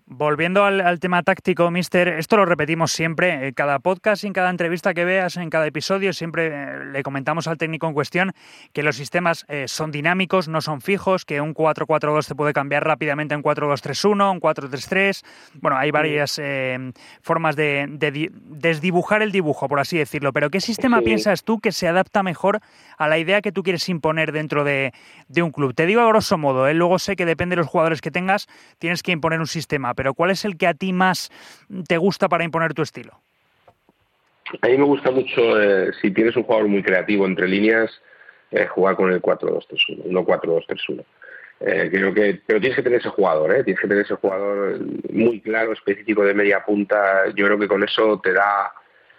Volviendo 0.06 0.64
al, 0.64 1.00
tema 1.00 1.24
táctico, 1.24 1.70
Mister, 1.72 2.08
esto 2.08 2.38
lo 2.38 2.46
repetimos 2.46 2.92
siempre, 2.92 3.48
en 3.48 3.54
cada 3.54 3.80
podcast, 3.80 4.24
en 4.24 4.34
cada 4.34 4.50
entrevista 4.50 4.94
que 4.94 5.06
veas, 5.06 5.38
en 5.38 5.50
cada 5.50 5.68
episodio, 5.68 6.14
siempre 6.14 6.48
eh, 6.48 6.86
le 6.86 7.04
comentamos 7.04 7.48
al 7.48 7.58
técnico 7.58 7.88
en 7.88 7.94
cuestión 7.94 8.34
que 8.74 8.84
los 8.84 8.96
sistemas 8.96 9.46
eh, 9.48 9.66
son 9.68 9.92
dinámicos, 9.92 10.48
no 10.48 10.62
son 10.62 10.82
fijos, 10.82 11.26
que 11.26 11.42
un 11.42 11.54
4-4-2 11.54 12.24
se 12.24 12.36
puede 12.36 12.54
cambiar 12.54 12.86
rápidamente 12.86 13.36
en 13.36 13.44
4-2-3-1, 13.44 14.32
un 14.32 14.40
4-3-3. 14.40 15.24
Bueno, 15.56 15.78
hay 15.78 15.92
varias 15.92 16.40
eh, 16.42 16.92
formas 17.22 17.56
de, 17.56 17.88
desdibujar 17.90 19.22
el 19.22 19.32
dibujo, 19.32 19.68
por 19.68 19.80
así 19.80 19.98
decirlo. 19.98 20.34
Pero 20.34 20.50
¿qué 20.50 20.62
sistema 20.62 21.02
piensas 21.02 21.44
tú 21.44 21.60
que 21.60 21.72
se 21.72 21.88
adapta 21.88 22.24
mejor 22.24 22.60
a 22.98 23.08
la 23.08 23.18
idea 23.18 23.42
que 23.42 23.52
tú 23.52 23.64
quieres 23.64 23.88
imponer 23.90 24.32
dentro 24.32 24.64
de, 24.64 24.94
un 25.36 25.52
club? 25.52 25.74
Te 25.74 25.86
digo 25.86 26.02
a 26.02 26.08
grosso 26.08 26.38
modo, 26.38 26.72
luego 26.74 27.00
sé 27.00 27.16
que 27.16 27.26
depende 27.26 27.56
de 27.56 27.62
los 27.62 27.68
jugadores 27.68 28.02
que 28.02 28.12
tengas, 28.12 28.48
tienes 28.80 29.04
que 29.04 29.12
imponer 29.12 29.40
un 29.40 29.48
sistema 29.48 29.85
pero 29.94 30.14
¿cuál 30.14 30.32
es 30.32 30.46
el 30.46 30.58
que 30.58 30.68
a 30.68 30.74
ti 30.74 30.94
más 30.94 31.32
te 31.88 31.98
gusta 31.98 32.30
para 32.30 32.44
imponer 32.44 32.74
tu 32.74 32.82
estilo? 32.82 33.20
A 34.62 34.68
mí 34.68 34.78
me 34.78 34.84
gusta 34.84 35.12
mucho, 35.12 35.62
eh, 35.62 35.92
si 36.02 36.12
tienes 36.12 36.36
un 36.36 36.44
jugador 36.44 36.68
muy 36.68 36.84
creativo 36.84 37.26
entre 37.26 37.48
líneas, 37.48 37.92
eh, 38.52 38.68
jugar 38.68 38.96
con 38.96 39.12
el 39.12 39.22
4-2-3-1, 39.22 40.06
no 40.06 40.24
4-2-3-1. 40.24 41.04
Eh, 41.62 41.90
creo 41.92 42.14
que, 42.14 42.42
pero 42.46 42.60
tienes 42.60 42.76
que 42.76 42.84
tener 42.84 43.00
ese 43.00 43.10
jugador, 43.10 43.56
¿eh? 43.56 43.64
tienes 43.64 43.82
que 43.82 43.88
tener 43.88 44.04
ese 44.04 44.16
jugador 44.16 44.80
muy 45.12 45.40
claro, 45.42 45.74
específico 45.74 46.24
de 46.24 46.34
media 46.34 46.64
punta. 46.64 47.28
Yo 47.34 47.46
creo 47.46 47.58
que 47.58 47.68
con 47.68 47.84
eso 47.84 48.20
te 48.22 48.34
da. 48.34 48.72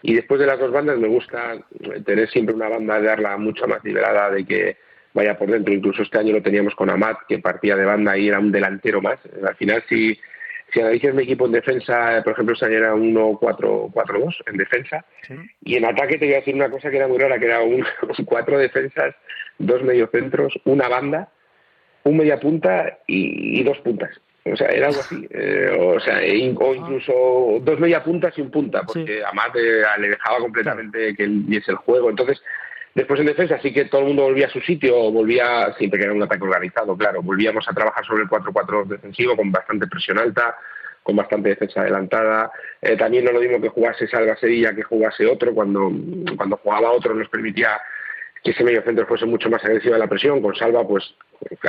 Y 0.03 0.15
después 0.15 0.39
de 0.39 0.47
las 0.47 0.59
dos 0.59 0.71
bandas, 0.71 0.99
me 0.99 1.09
gusta 1.09 1.57
tener 2.05 2.29
siempre 2.31 2.55
una 2.55 2.69
banda 2.69 3.01
de 3.01 3.07
darla 3.09 3.37
mucho 3.37 3.67
más 3.67 3.83
liberada, 3.83 4.31
de 4.31 4.45
que 4.45 4.77
vaya 5.15 5.37
por 5.37 5.51
dentro. 5.51 5.73
Incluso 5.73 6.03
este 6.03 6.19
año 6.19 6.35
lo 6.35 6.43
teníamos 6.43 6.75
con 6.75 6.91
Amat, 6.91 7.19
que 7.27 7.39
partía 7.39 7.75
de 7.75 7.87
banda 7.87 8.17
y 8.17 8.29
era 8.29 8.39
un 8.39 8.53
delantero 8.53 9.01
más. 9.01 9.19
Al 9.45 9.57
final, 9.57 9.83
si 9.89 10.19
si 10.77 10.83
analizas 10.83 11.15
mi 11.15 11.23
equipo 11.23 11.47
en 11.47 11.53
defensa, 11.53 12.21
por 12.23 12.35
ejemplo, 12.35 12.53
este 12.53 12.67
año 12.67 12.77
era 12.77 12.95
1-4-4-2 12.95 14.37
en 14.45 14.57
defensa. 14.59 15.07
Y 15.65 15.77
en 15.77 15.87
ataque 15.87 16.19
te 16.19 16.27
voy 16.27 16.35
a 16.35 16.39
decir 16.39 16.55
una 16.55 16.69
cosa 16.69 16.91
que 16.91 16.99
era 16.99 17.09
muy 17.09 17.17
rara, 17.17 17.39
que 17.39 17.47
era 17.47 17.63
un, 17.63 17.83
cuatro 18.27 18.59
defensas, 18.59 19.15
dos 19.59 19.83
mediocentros, 19.83 20.53
una 20.67 20.87
banda, 20.89 21.31
un 22.05 22.19
media 22.19 22.39
punta 22.39 22.99
y, 23.07 23.63
dos 23.63 23.79
puntas. 23.79 24.11
O 24.45 24.55
sea, 24.55 24.69
era 24.69 24.89
algo 24.89 25.01
así. 25.01 25.27
Eh, 25.31 25.77
o 25.79 25.99
sea, 25.99 26.23
e 26.23 26.55
o 26.55 26.75
incluso 26.75 27.59
dos 27.63 27.81
media 27.81 28.05
puntas 28.05 28.37
y 28.37 28.43
un 28.43 28.51
punta, 28.51 28.83
porque 28.83 29.25
además 29.25 29.49
le 29.55 30.09
dejaba 30.09 30.41
completamente 30.41 31.17
que 31.17 31.23
él 31.23 31.41
viese 31.47 31.71
el 31.71 31.79
juego. 31.79 32.11
Entonces, 32.11 32.43
Después 32.97 33.21
en 33.21 33.27
defensa 33.27 33.61
sí 33.61 33.75
que 33.75 33.85
todo 33.85 34.01
el 34.01 34.07
mundo 34.07 34.23
volvía 34.23 34.47
a 34.47 34.51
su 34.51 34.59
sitio, 34.63 35.13
volvía, 35.13 35.71
siempre 35.77 36.01
que 36.01 36.07
era 36.07 36.15
un 36.15 36.23
ataque 36.23 36.45
organizado, 36.45 36.97
claro, 36.97 37.21
volvíamos 37.21 37.69
a 37.69 37.75
trabajar 37.75 38.03
sobre 38.07 38.23
el 38.23 38.29
4-4 38.31 38.87
defensivo 38.87 39.37
con 39.37 39.53
bastante 39.53 39.87
presión 39.87 40.19
alta, 40.19 40.57
con 41.03 41.15
bastante 41.15 41.51
defensa 41.51 41.83
adelantada. 41.83 42.51
Eh, 42.81 42.97
también 42.97 43.27
no 43.27 43.33
lo 43.33 43.41
mismo 43.41 43.61
que 43.61 43.69
jugase 43.69 44.09
Salva 44.09 44.35
Sevilla 44.37 44.75
que 44.75 44.83
jugase 44.83 45.27
otro, 45.27 45.53
cuando, 45.53 45.93
cuando 46.39 46.57
jugaba 46.57 46.91
otro 46.91 47.13
nos 47.13 47.29
permitía 47.29 47.79
que 48.43 48.53
ese 48.53 48.65
medio 48.65 48.81
centro 48.81 49.07
fuese 49.07 49.27
mucho 49.27 49.51
más 49.51 49.63
agresivo 49.63 49.95
a 49.95 49.99
la 49.99 50.07
presión. 50.07 50.41
Con 50.41 50.57
Salva, 50.57 50.89
pues 50.89 51.05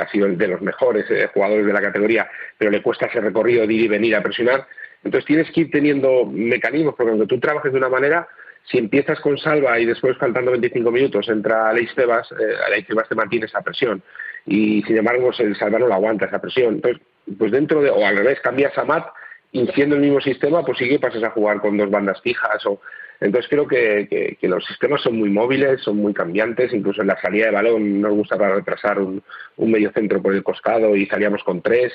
ha 0.00 0.08
sido 0.08 0.28
de 0.28 0.48
los 0.48 0.62
mejores 0.62 1.04
eh, 1.10 1.28
jugadores 1.34 1.66
de 1.66 1.72
la 1.74 1.82
categoría, 1.82 2.26
pero 2.56 2.70
le 2.70 2.80
cuesta 2.80 3.04
ese 3.04 3.20
recorrido 3.20 3.66
de 3.66 3.74
ir 3.74 3.82
y 3.82 3.88
venir 3.88 4.16
a 4.16 4.22
presionar. 4.22 4.66
Entonces 5.04 5.26
tienes 5.26 5.50
que 5.50 5.60
ir 5.60 5.70
teniendo 5.70 6.24
mecanismos, 6.24 6.94
porque 6.96 7.10
aunque 7.10 7.26
tú 7.26 7.38
trabajes 7.38 7.70
de 7.70 7.76
una 7.76 7.90
manera, 7.90 8.26
si 8.70 8.78
empiezas 8.78 9.20
con 9.20 9.38
Salva 9.38 9.78
y 9.78 9.86
después 9.86 10.16
faltando 10.18 10.50
25 10.50 10.90
minutos 10.90 11.28
entra 11.28 11.70
Aleix 11.70 11.94
Tebas, 11.94 12.30
eh, 12.32 12.56
Aleix 12.66 12.86
Tebas 12.86 13.08
te 13.08 13.14
mantiene 13.14 13.46
esa 13.46 13.62
presión 13.62 14.02
y 14.46 14.82
sin 14.82 14.98
embargo 14.98 15.30
el 15.38 15.56
Salva 15.56 15.78
no 15.78 15.88
lo 15.88 15.94
aguanta 15.94 16.26
esa 16.26 16.40
presión. 16.40 16.74
Entonces, 16.76 17.02
pues 17.38 17.50
dentro 17.50 17.82
de, 17.82 17.90
o 17.90 18.04
al 18.06 18.16
revés, 18.16 18.40
cambias 18.40 18.76
a 18.78 18.84
Matt 18.84 19.08
y 19.52 19.68
el 19.80 20.00
mismo 20.00 20.20
sistema, 20.20 20.62
pues 20.64 20.78
sí 20.78 20.88
que 20.88 20.98
pasas 20.98 21.22
a 21.22 21.30
jugar 21.30 21.60
con 21.60 21.76
dos 21.76 21.90
bandas 21.90 22.20
fijas 22.20 22.64
o 22.66 22.80
entonces 23.20 23.50
creo 23.50 23.66
que, 23.66 24.36
que, 24.40 24.48
los 24.48 24.64
sistemas 24.64 25.02
son 25.02 25.18
muy 25.18 25.28
móviles, 25.28 25.80
son 25.82 25.96
muy 25.96 26.14
cambiantes, 26.14 26.72
incluso 26.72 27.00
en 27.00 27.08
la 27.08 27.20
salida 27.20 27.46
de 27.46 27.52
balón 27.52 28.00
nos 28.00 28.12
gusta 28.12 28.36
para 28.36 28.54
retrasar 28.54 29.00
un, 29.00 29.22
un 29.56 29.70
medio 29.72 29.90
centro 29.90 30.22
por 30.22 30.34
el 30.34 30.44
costado 30.44 30.94
y 30.94 31.06
salíamos 31.06 31.42
con 31.42 31.60
tres. 31.60 31.92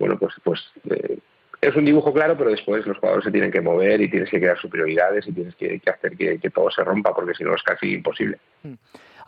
Bueno, 0.00 0.18
pues, 0.18 0.34
pues 0.42 0.60
eh, 0.90 1.18
es 1.68 1.74
un 1.74 1.84
dibujo 1.84 2.12
claro, 2.12 2.36
pero 2.36 2.50
después 2.50 2.86
los 2.86 2.96
jugadores 2.98 3.24
se 3.24 3.32
tienen 3.32 3.50
que 3.50 3.60
mover 3.60 4.00
y 4.00 4.08
tienes 4.08 4.30
que 4.30 4.38
crear 4.38 4.56
sus 4.58 4.70
prioridades 4.70 5.26
y 5.26 5.32
tienes 5.32 5.54
que, 5.56 5.80
hacer 5.86 6.16
que, 6.16 6.50
todo 6.50 6.70
se 6.70 6.84
rompa, 6.84 7.12
porque 7.12 7.34
si 7.34 7.42
no 7.42 7.54
es 7.54 7.62
casi 7.62 7.94
imposible. 7.94 8.38
Mm. 8.62 8.74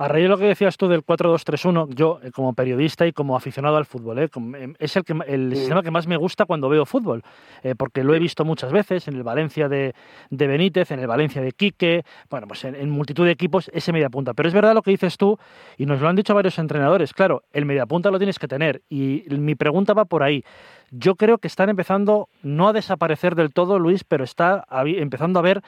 A 0.00 0.06
raíz 0.06 0.26
de 0.26 0.28
lo 0.28 0.38
que 0.38 0.44
decías 0.44 0.76
tú 0.76 0.86
del 0.86 1.04
4-2-3-1, 1.04 1.88
yo 1.92 2.20
eh, 2.22 2.30
como 2.30 2.52
periodista 2.54 3.04
y 3.04 3.12
como 3.12 3.36
aficionado 3.36 3.76
al 3.76 3.84
fútbol, 3.84 4.20
eh, 4.20 4.30
em, 4.32 4.74
es 4.78 4.94
el, 4.94 5.02
que, 5.02 5.12
el 5.26 5.56
sistema 5.56 5.82
que 5.82 5.90
más 5.90 6.06
me 6.06 6.16
gusta 6.16 6.44
cuando 6.44 6.68
veo 6.68 6.86
fútbol, 6.86 7.24
eh, 7.64 7.74
porque 7.76 8.04
lo 8.04 8.14
he 8.14 8.20
visto 8.20 8.44
muchas 8.44 8.70
veces 8.70 9.08
en 9.08 9.16
el 9.16 9.24
Valencia 9.24 9.68
de, 9.68 9.92
Benítez, 10.30 10.92
en 10.92 11.00
el 11.00 11.08
Valencia 11.08 11.42
de 11.42 11.50
Quique, 11.50 12.04
bueno, 12.30 12.46
pues 12.46 12.62
en, 12.62 12.88
multitud 12.90 13.24
de 13.24 13.32
equipos 13.32 13.72
ese 13.74 13.92
mediapunta. 13.92 14.34
Pero 14.34 14.48
es 14.48 14.54
verdad 14.54 14.72
lo 14.72 14.82
que 14.82 14.92
dices 14.92 15.16
tú, 15.16 15.36
y 15.76 15.84
nos 15.84 16.00
lo 16.00 16.08
han 16.08 16.14
dicho 16.14 16.32
varios 16.32 16.60
entrenadores, 16.60 17.12
claro, 17.12 17.42
el 17.52 17.64
mediapunta 17.64 18.12
lo 18.12 18.18
tienes 18.18 18.38
que 18.38 18.46
tener, 18.46 18.82
y 18.88 19.24
mi 19.30 19.56
pregunta 19.56 19.94
va 19.94 20.04
por 20.04 20.22
ahí. 20.22 20.44
Yo 20.92 21.16
creo 21.16 21.38
que 21.38 21.48
están 21.48 21.70
empezando 21.70 22.28
no 22.44 22.68
a 22.68 22.72
desaparecer 22.72 23.34
del 23.34 23.52
todo, 23.52 23.80
Luis, 23.80 24.04
pero 24.04 24.22
está 24.22 24.64
empezando 24.84 25.40
a 25.40 25.42
ver 25.42 25.60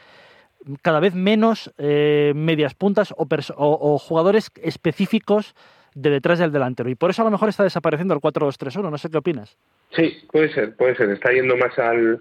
cada 0.83 1.01
vez 1.01 1.15
menos 1.15 1.73
eh, 1.79 2.33
medias 2.35 2.75
puntas 2.75 3.15
o, 3.17 3.99
jugadores 3.99 4.51
específicos 4.63 5.55
de 5.95 6.11
detrás 6.11 6.39
del 6.39 6.53
delantero. 6.53 6.89
Y 6.91 6.95
por 6.95 7.11
eso 7.11 7.23
a 7.23 7.25
lo 7.25 7.31
mejor 7.31 7.49
está 7.49 7.65
desapareciendo 7.65 8.15
el 8.15 8.21
4-2-3-1. 8.21 8.91
No 8.91 8.99
sé 8.99 9.11
qué 9.11 9.19
opinas. 9.19 9.57
Sí, 9.97 10.19
puede 10.31 10.53
ser, 10.53 10.77
puede 10.77 10.97
ser. 10.97 11.11
Está 11.11 11.33
yendo 11.33 11.57
más 11.57 11.77
al, 11.79 12.21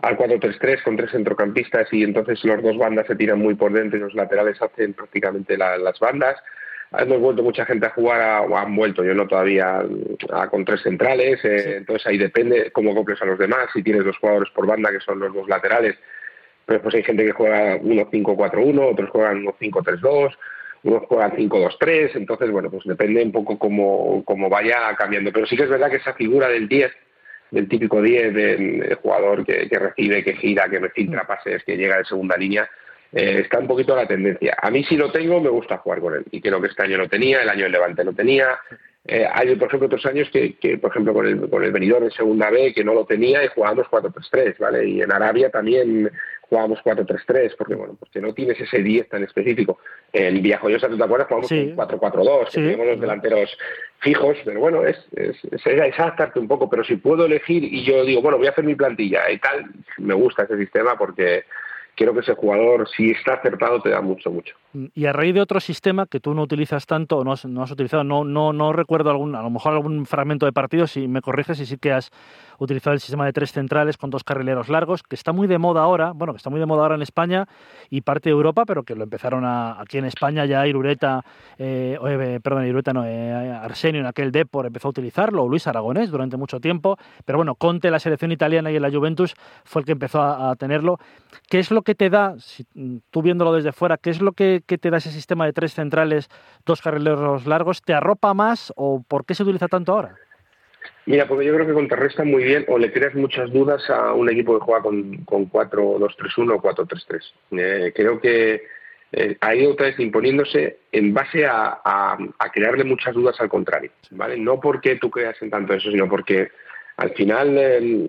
al 0.00 0.16
4-3-3 0.16 0.82
con 0.82 0.96
tres 0.96 1.10
centrocampistas 1.10 1.92
y 1.92 2.02
entonces 2.02 2.42
los 2.44 2.62
dos 2.62 2.78
bandas 2.78 3.06
se 3.06 3.16
tiran 3.16 3.38
muy 3.38 3.54
por 3.54 3.72
dentro 3.72 3.98
y 3.98 4.02
los 4.02 4.14
laterales 4.14 4.60
hacen 4.62 4.94
prácticamente 4.94 5.56
las 5.58 5.98
bandas. 5.98 6.36
Hemos 6.96 7.20
vuelto 7.20 7.42
mucha 7.42 7.66
gente 7.66 7.84
a 7.84 7.90
jugar, 7.90 8.46
o 8.48 8.56
han 8.56 8.74
vuelto, 8.74 9.04
yo 9.04 9.12
no 9.12 9.26
todavía, 9.26 9.84
con 10.50 10.64
tres 10.64 10.80
centrales, 10.80 11.44
eh, 11.44 11.76
entonces 11.76 12.06
ahí 12.06 12.16
depende 12.16 12.70
cómo 12.72 12.94
compres 12.94 13.20
a 13.20 13.26
los 13.26 13.38
demás, 13.38 13.68
si 13.74 13.82
tienes 13.82 14.06
dos 14.06 14.16
jugadores 14.16 14.48
por 14.54 14.66
banda 14.66 14.90
que 14.90 15.00
son 15.00 15.18
los 15.18 15.34
dos 15.34 15.46
laterales, 15.48 15.96
pero 16.68 16.82
pues 16.82 16.96
hay 16.96 17.02
gente 17.02 17.24
que 17.24 17.32
juega 17.32 17.78
1-5-4-1, 17.78 18.92
otros 18.92 19.08
juegan 19.08 19.42
1-5-3-2, 19.42 20.36
unos 20.82 21.02
juegan 21.06 21.30
5-2-3, 21.32 22.10
entonces, 22.16 22.50
bueno, 22.50 22.70
pues 22.70 22.84
depende 22.84 23.22
un 23.22 23.32
poco 23.32 23.58
cómo, 23.58 24.22
cómo, 24.26 24.50
vaya 24.50 24.94
cambiando. 24.98 25.32
Pero 25.32 25.46
sí 25.46 25.56
que 25.56 25.62
es 25.62 25.70
verdad 25.70 25.90
que 25.90 25.96
esa 25.96 26.12
figura 26.12 26.46
del 26.46 26.68
10, 26.68 26.92
del 27.52 27.70
típico 27.70 28.02
10, 28.02 28.34
del 28.34 28.94
jugador 28.96 29.46
que, 29.46 29.66
que 29.66 29.78
recibe, 29.78 30.22
que 30.22 30.34
gira, 30.34 30.68
que 30.68 30.78
me 30.78 30.90
filtra 30.90 31.26
pases, 31.26 31.64
que 31.64 31.78
llega 31.78 31.96
de 31.96 32.04
segunda 32.04 32.36
línea, 32.36 32.68
eh, 33.12 33.40
está 33.40 33.60
un 33.60 33.66
poquito 33.66 33.96
la 33.96 34.06
tendencia. 34.06 34.54
A 34.60 34.70
mí 34.70 34.84
si 34.84 34.98
lo 34.98 35.10
tengo, 35.10 35.40
me 35.40 35.48
gusta 35.48 35.78
jugar 35.78 36.00
con 36.00 36.16
él. 36.16 36.24
Y 36.30 36.42
creo 36.42 36.60
que 36.60 36.66
este 36.66 36.82
año 36.82 36.98
lo 36.98 37.08
tenía, 37.08 37.40
el 37.40 37.48
año 37.48 37.62
del 37.62 37.72
Levante 37.72 38.04
lo 38.04 38.12
tenía, 38.12 38.58
eh, 39.10 39.26
hay, 39.32 39.56
por 39.56 39.68
ejemplo, 39.68 39.86
otros 39.86 40.04
años 40.04 40.28
que, 40.30 40.78
por 40.78 40.90
ejemplo, 40.90 41.14
con 41.14 41.26
el, 41.26 41.48
con 41.48 41.64
el 41.64 41.72
venidor 41.72 42.04
de 42.04 42.10
segunda 42.10 42.50
B, 42.50 42.74
que 42.74 42.84
no 42.84 42.92
lo 42.92 43.06
tenía 43.06 43.42
y 43.42 43.48
jugábamos 43.48 43.86
4-3-3, 43.86 44.58
¿vale? 44.58 44.86
Y 44.86 45.00
en 45.00 45.10
Arabia 45.10 45.48
también 45.48 46.10
jugábamos 46.48 46.80
4-3-3, 46.84 47.54
porque, 47.56 47.74
bueno, 47.74 47.96
porque 47.98 48.20
no 48.20 48.32
tienes 48.32 48.60
ese 48.60 48.82
10 48.82 49.08
tan 49.08 49.22
específico. 49.24 49.78
En 50.12 50.42
Villajoyosa, 50.42 50.88
¿tú 50.88 50.96
te 50.96 51.04
acuerdas? 51.04 51.28
Jugábamos 51.28 51.50
4-4-2, 51.50 52.44
que 52.46 52.60
teníamos 52.60 52.86
los 52.86 53.00
delanteros 53.00 53.58
fijos, 54.00 54.36
pero 54.44 54.60
bueno, 54.60 54.84
es, 54.84 54.96
es, 55.14 55.36
es, 55.50 56.36
un 56.36 56.48
poco, 56.48 56.70
pero 56.70 56.84
si 56.84 56.96
puedo 56.96 57.26
elegir 57.26 57.64
y 57.64 57.84
yo 57.84 58.04
digo, 58.04 58.22
bueno, 58.22 58.38
voy 58.38 58.46
a 58.46 58.50
hacer 58.50 58.64
mi 58.64 58.74
plantilla 58.74 59.30
y 59.30 59.38
tal, 59.38 59.66
me 59.98 60.14
gusta 60.14 60.44
ese 60.44 60.56
sistema 60.56 60.96
porque 60.96 61.44
creo 61.98 62.14
que 62.14 62.20
ese 62.20 62.34
jugador, 62.34 62.88
si 62.88 63.10
está 63.10 63.34
acertado, 63.34 63.80
te 63.80 63.90
da 63.90 64.00
mucho, 64.00 64.30
mucho. 64.30 64.54
Y 64.94 65.06
a 65.06 65.12
raíz 65.12 65.34
de 65.34 65.40
otro 65.40 65.58
sistema 65.58 66.06
que 66.06 66.20
tú 66.20 66.32
no 66.32 66.42
utilizas 66.42 66.86
tanto 66.86 67.24
no 67.24 67.32
has, 67.32 67.44
no 67.44 67.62
has 67.62 67.70
utilizado, 67.72 68.04
no, 68.04 68.24
no, 68.24 68.52
no 68.52 68.72
recuerdo 68.72 69.10
algún, 69.10 69.34
a 69.34 69.42
lo 69.42 69.50
mejor 69.50 69.72
algún 69.72 70.06
fragmento 70.06 70.46
de 70.46 70.52
partido, 70.52 70.86
si 70.86 71.08
me 71.08 71.20
corriges, 71.20 71.58
y 71.60 71.66
sí 71.66 71.76
que 71.76 71.92
has 71.92 72.10
utilizado 72.58 72.94
el 72.94 73.00
sistema 73.00 73.24
de 73.24 73.32
tres 73.32 73.52
centrales 73.52 73.96
con 73.96 74.10
dos 74.10 74.24
carrileros 74.24 74.68
largos, 74.68 75.02
que 75.02 75.16
está 75.16 75.32
muy 75.32 75.48
de 75.48 75.58
moda 75.58 75.82
ahora, 75.82 76.12
bueno, 76.12 76.32
que 76.32 76.38
está 76.38 76.50
muy 76.50 76.60
de 76.60 76.66
moda 76.66 76.82
ahora 76.82 76.94
en 76.94 77.02
España 77.02 77.46
y 77.90 78.02
parte 78.02 78.28
de 78.28 78.34
Europa, 78.34 78.64
pero 78.66 78.84
que 78.84 78.94
lo 78.94 79.04
empezaron 79.04 79.44
aquí 79.44 79.98
en 79.98 80.04
España 80.04 80.44
ya 80.44 80.66
Irureta, 80.66 81.24
eh, 81.58 81.98
eh, 82.00 82.40
perdón, 82.42 82.66
Irureta 82.66 82.92
no, 82.92 83.04
eh, 83.04 83.32
Arsenio 83.32 84.00
en 84.00 84.06
aquel 84.06 84.32
Depor 84.32 84.66
empezó 84.66 84.88
a 84.88 84.90
utilizarlo, 84.90 85.48
Luis 85.48 85.66
Aragonés 85.66 86.10
durante 86.10 86.36
mucho 86.36 86.60
tiempo, 86.60 86.98
pero 87.24 87.38
bueno, 87.38 87.54
Conte, 87.54 87.90
la 87.90 87.98
selección 87.98 88.32
italiana 88.32 88.70
y 88.70 88.76
en 88.76 88.82
la 88.82 88.90
Juventus 88.90 89.34
fue 89.64 89.82
el 89.82 89.86
que 89.86 89.92
empezó 89.92 90.22
a, 90.22 90.54
tenerlo. 90.56 90.98
¿Qué 91.48 91.58
es 91.58 91.70
lo 91.70 91.82
que 91.82 91.87
te 91.94 92.10
da, 92.10 92.36
si, 92.38 92.64
tú 93.10 93.22
viéndolo 93.22 93.52
desde 93.52 93.72
fuera, 93.72 93.96
qué 93.96 94.10
es 94.10 94.20
lo 94.20 94.32
que, 94.32 94.62
que 94.66 94.78
te 94.78 94.90
da 94.90 94.98
ese 94.98 95.10
sistema 95.10 95.46
de 95.46 95.52
tres 95.52 95.74
centrales, 95.74 96.28
dos 96.64 96.82
carrileros 96.82 97.46
largos? 97.46 97.82
¿Te 97.82 97.94
arropa 97.94 98.34
más 98.34 98.72
o 98.76 99.02
por 99.06 99.24
qué 99.24 99.34
se 99.34 99.42
utiliza 99.42 99.68
tanto 99.68 99.92
ahora? 99.92 100.16
Mira, 101.06 101.26
porque 101.26 101.46
yo 101.46 101.54
creo 101.54 101.66
que 101.66 101.72
contrarresta 101.72 102.22
muy 102.22 102.44
bien 102.44 102.66
o 102.68 102.76
le 102.78 102.92
creas 102.92 103.14
muchas 103.14 103.50
dudas 103.50 103.88
a 103.88 104.12
un 104.12 104.28
equipo 104.28 104.58
que 104.58 104.64
juega 104.64 104.82
con, 104.82 105.24
con 105.24 105.50
4-2-3-1 105.50 106.54
o 106.54 106.62
4-3-3. 106.62 107.32
Eh, 107.52 107.92
creo 107.96 108.20
que 108.20 108.62
eh, 109.12 109.36
ha 109.40 109.54
ido 109.54 109.72
otra 109.72 109.86
vez 109.86 109.98
imponiéndose 109.98 110.80
en 110.92 111.14
base 111.14 111.46
a, 111.46 111.80
a, 111.82 112.50
crearle 112.52 112.84
muchas 112.84 113.14
dudas 113.14 113.40
al 113.40 113.48
contrario. 113.48 113.90
¿vale? 114.10 114.36
No 114.36 114.60
porque 114.60 114.96
tú 114.96 115.10
creas 115.10 115.40
en 115.40 115.48
tanto 115.48 115.72
eso, 115.72 115.90
sino 115.90 116.08
porque 116.10 116.50
al 116.98 117.10
final, 117.14 117.56
eh, 117.56 118.08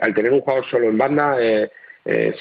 al, 0.00 0.14
tener 0.14 0.32
un 0.32 0.40
jugador 0.40 0.68
solo 0.68 0.88
en 0.88 0.98
banda, 0.98 1.36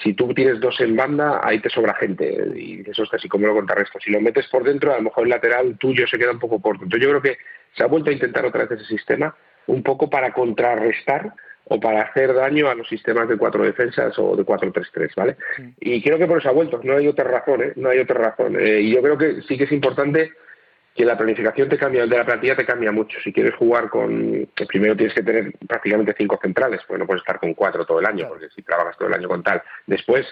si 0.04 0.14
tú 0.14 0.34
tienes 0.34 0.60
dos 0.60 0.80
en 0.82 0.96
banda, 0.96 1.40
ahí 1.42 1.60
te 1.60 1.70
sobra 1.70 1.94
gente. 1.96 2.52
Y 2.56 2.84
eso 2.90 3.04
es 3.04 3.10
casi 3.10 3.30
como 3.30 3.48
lo 3.48 3.54
contrarresta. 3.54 4.00
Si 4.00 4.12
lo 4.12 4.20
metes 4.20 4.48
por 4.48 4.64
dentro, 4.64 4.94
a 4.94 4.98
lo 4.98 5.04
mejor 5.04 5.24
el 5.24 5.30
lateral 5.30 5.78
tuyo 5.78 6.06
se 6.08 6.18
queda 6.18 6.32
un 6.32 6.40
poco 6.40 6.62
corto. 6.62 6.84
Entonces 6.84 7.06
yo 7.08 7.10
creo 7.12 7.22
que 7.22 7.38
se 7.76 7.84
ha 7.84 7.88
vuelto 7.88 8.10
a 8.10 8.14
intentar 8.14 8.46
otra 8.46 8.66
vez 8.66 8.80
ese 8.80 8.86
sistema 8.86 9.36
un 9.68 9.82
poco 9.84 10.10
para 10.10 10.34
contrarrestar 10.34 11.34
o 11.66 11.80
para 11.80 12.02
hacer 12.02 12.34
daño 12.34 12.70
a 12.70 12.76
los 12.76 12.88
sistemas 12.88 13.28
de 13.30 13.38
cuatro 13.38 13.64
defensas 13.64 14.14
o 14.20 14.36
de 14.36 14.44
4-3-3, 14.44 15.16
¿vale? 15.16 15.38
Y 15.80 16.02
creo 16.04 16.18
que 16.18 16.28
por 16.28 16.40
eso 16.40 16.50
ha 16.50 16.54
vuelto, 16.54 16.82
no 16.84 16.98
hay 16.98 17.08
otra 17.08 17.24
razón, 17.24 17.64
¿eh? 17.64 17.74
No 17.78 17.90
hay 17.90 18.00
otra 18.00 18.20
razón. 18.20 18.58
Eh, 18.60 18.82
y 18.82 18.94
yo 18.94 19.02
creo 19.02 19.18
que 19.18 19.42
sí 19.44 19.58
que 19.58 19.64
es 19.64 19.72
importante 19.72 20.34
que 20.96 21.06
la 21.06 21.18
planificación 21.18 21.70
te 21.70 21.78
cambia, 21.78 22.06
de 22.06 22.18
la 22.18 22.26
plantilla 22.26 22.56
te 22.56 22.66
cambia 22.66 22.92
mucho. 22.92 23.20
Si 23.24 23.34
quieres 23.34 23.56
jugar 23.56 23.90
con, 23.90 24.48
que 24.56 24.66
primero 24.66 24.96
tienes 24.96 25.16
que 25.16 25.24
tener 25.24 25.54
prácticamente 25.68 26.14
cinco 26.18 26.40
centrales, 26.42 26.82
pues 26.88 27.00
no 27.00 27.08
puedes 27.08 27.22
estar 27.22 27.40
con 27.40 27.54
cuatro 27.56 27.86
todo 27.86 28.00
el 28.00 28.06
año, 28.06 28.28
porque 28.28 28.50
si 28.50 28.62
trabajas 28.62 28.98
todo 28.98 29.08
el 29.08 29.16
año 29.16 29.28
con 29.28 29.42
tal. 29.42 29.64
Después, 29.88 30.28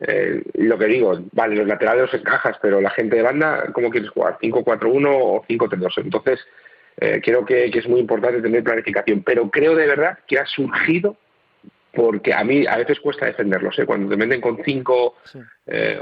eh, 0.00 0.42
lo 0.54 0.76
que 0.76 0.86
digo, 0.86 1.18
vale, 1.32 1.56
los 1.56 1.66
laterales 1.66 2.02
los 2.02 2.20
encajas, 2.20 2.58
pero 2.60 2.80
la 2.80 2.90
gente 2.90 3.16
de 3.16 3.22
banda, 3.22 3.64
¿cómo 3.72 3.90
quieres 3.90 4.10
jugar? 4.10 4.38
¿5-4-1 4.38 5.08
o 5.10 5.44
5-3-2? 5.48 5.92
Entonces, 6.04 6.40
eh, 6.98 7.20
creo 7.24 7.44
que, 7.46 7.64
es 7.64 7.88
muy 7.88 8.00
importante 8.00 8.42
tener 8.42 8.62
planificación, 8.62 9.22
pero 9.22 9.50
creo 9.50 9.74
de 9.74 9.86
verdad 9.86 10.18
que 10.26 10.38
ha 10.38 10.46
surgido 10.46 11.16
porque 11.92 12.32
a 12.32 12.42
mí 12.42 12.66
a 12.66 12.78
veces 12.78 13.00
cuesta 13.00 13.26
defenderlos. 13.26 13.78
¿eh? 13.78 13.86
Cuando 13.86 14.08
te 14.08 14.16
meten 14.16 14.40
con 14.40 14.58
cinco, 14.64 15.16
eh, 15.66 16.00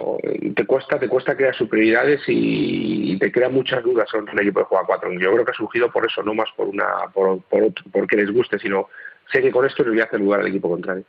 te 0.55 0.65
cuesta 0.65 0.99
te 0.99 1.09
cuesta 1.09 1.37
crear 1.37 1.55
sus 1.55 1.69
prioridades 1.69 2.23
y, 2.29 3.19
te 3.19 3.31
crea 3.31 3.51
muchas 3.51 3.83
dudas 3.83 4.09
sobre 4.09 4.33
un 4.33 4.41
equipo 4.41 4.61
de 4.61 4.67
juega 4.67 4.87
cuatro. 4.87 5.13
Yo 5.13 5.33
creo 5.33 5.45
que 5.45 5.51
ha 5.51 5.55
surgido 5.55 5.91
por 5.91 6.07
eso, 6.07 6.23
no 6.23 6.33
más 6.33 6.49
por 6.57 6.69
una 6.69 7.09
por, 7.13 7.43
por 7.43 7.73
porque 7.93 8.17
les 8.17 8.31
guste, 8.31 8.59
sino 8.59 8.89
sé 9.31 9.43
que 9.43 9.51
con 9.51 9.67
esto 9.67 9.83
le 9.83 9.91
voy 9.91 10.01
a 10.01 10.05
hacer 10.05 10.21
lugar 10.21 10.41
al 10.41 10.47
equipo 10.47 10.71
contrario. 10.71 11.05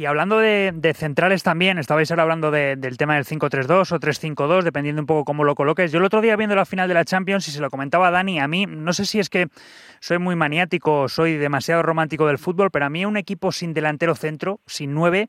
Y 0.00 0.06
hablando 0.06 0.38
de, 0.38 0.94
centrales 0.96 1.42
también, 1.42 1.76
estabais 1.76 2.10
ahora 2.10 2.22
hablando 2.22 2.50
del 2.50 2.96
tema 2.96 3.16
del 3.16 3.26
5-3-2 3.26 3.92
o 3.92 4.00
3-5-2, 4.00 4.62
dependiendo 4.62 5.02
un 5.02 5.06
poco 5.06 5.26
cómo 5.26 5.44
lo 5.44 5.54
coloques. 5.54 5.92
Yo 5.92 5.98
el 5.98 6.06
otro 6.06 6.22
día 6.22 6.36
viendo 6.36 6.56
la 6.56 6.64
final 6.64 6.88
de 6.88 6.94
la 6.94 7.04
Champions 7.04 7.46
y 7.48 7.50
se 7.50 7.60
lo 7.60 7.68
comentaba 7.68 8.08
a 8.08 8.10
Dani, 8.10 8.40
a 8.40 8.48
mí 8.48 8.64
no 8.64 8.94
sé 8.94 9.04
si 9.04 9.20
es 9.20 9.28
que 9.28 9.48
soy 10.00 10.18
muy 10.18 10.36
maniático 10.36 11.06
soy 11.10 11.36
demasiado 11.36 11.82
romántico 11.82 12.26
del 12.28 12.38
fútbol, 12.38 12.70
pero 12.70 12.86
a 12.86 12.88
mí 12.88 13.04
un 13.04 13.18
equipo 13.18 13.52
sin 13.52 13.74
delantero 13.74 14.14
centro, 14.14 14.60
sin 14.66 14.94
nueve, 14.94 15.28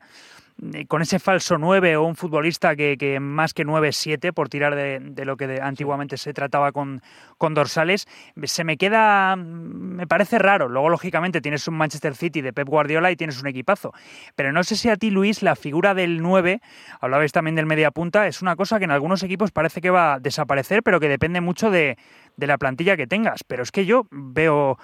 con 0.86 1.02
ese 1.02 1.18
falso 1.18 1.58
9 1.58 1.96
o 1.96 2.04
un 2.04 2.14
futbolista 2.14 2.76
que, 2.76 2.96
que 2.96 3.18
más 3.18 3.52
que 3.52 3.66
9-7, 3.66 4.32
por 4.32 4.48
tirar 4.48 4.74
de, 4.76 5.24
lo 5.24 5.36
que 5.36 5.60
antiguamente 5.60 6.16
se 6.16 6.32
trataba 6.32 6.70
con, 6.72 7.02
con, 7.36 7.54
dorsales, 7.54 8.06
se 8.44 8.62
me 8.62 8.76
queda, 8.76 9.34
me 9.36 10.06
parece 10.06 10.38
raro. 10.38 10.68
Luego, 10.68 10.88
lógicamente, 10.88 11.40
tienes 11.40 11.66
un 11.66 11.74
Manchester 11.74 12.14
City 12.14 12.42
de 12.42 12.52
Pep 12.52 12.68
Guardiola 12.68 13.10
y 13.10 13.16
tienes 13.16 13.40
un 13.40 13.48
equipazo. 13.48 13.92
Pero 14.36 14.52
no 14.52 14.62
sé 14.62 14.76
si 14.76 14.88
a 14.88 14.96
ti, 14.96 15.10
Luis, 15.10 15.42
la 15.42 15.56
figura 15.56 15.94
del 15.94 16.22
9, 16.22 16.60
hablabais 17.00 17.32
también 17.32 17.56
del 17.56 17.66
media 17.66 17.90
punta, 17.90 18.26
es 18.28 18.40
una 18.40 18.54
cosa 18.54 18.78
que 18.78 18.84
en 18.84 18.92
algunos 18.92 19.22
equipos 19.22 19.50
parece 19.50 19.80
que 19.80 19.90
va 19.90 20.14
a 20.14 20.20
desaparecer, 20.20 20.82
pero 20.82 21.00
que 21.00 21.08
depende 21.08 21.40
mucho 21.40 21.70
de, 21.70 21.96
de 22.36 22.46
la 22.46 22.58
plantilla 22.58 22.96
que 22.96 23.06
tengas. 23.06 23.42
Pero 23.44 23.64
es 23.64 23.72
que 23.72 23.84
yo 23.84 24.06
veo, 24.10 24.78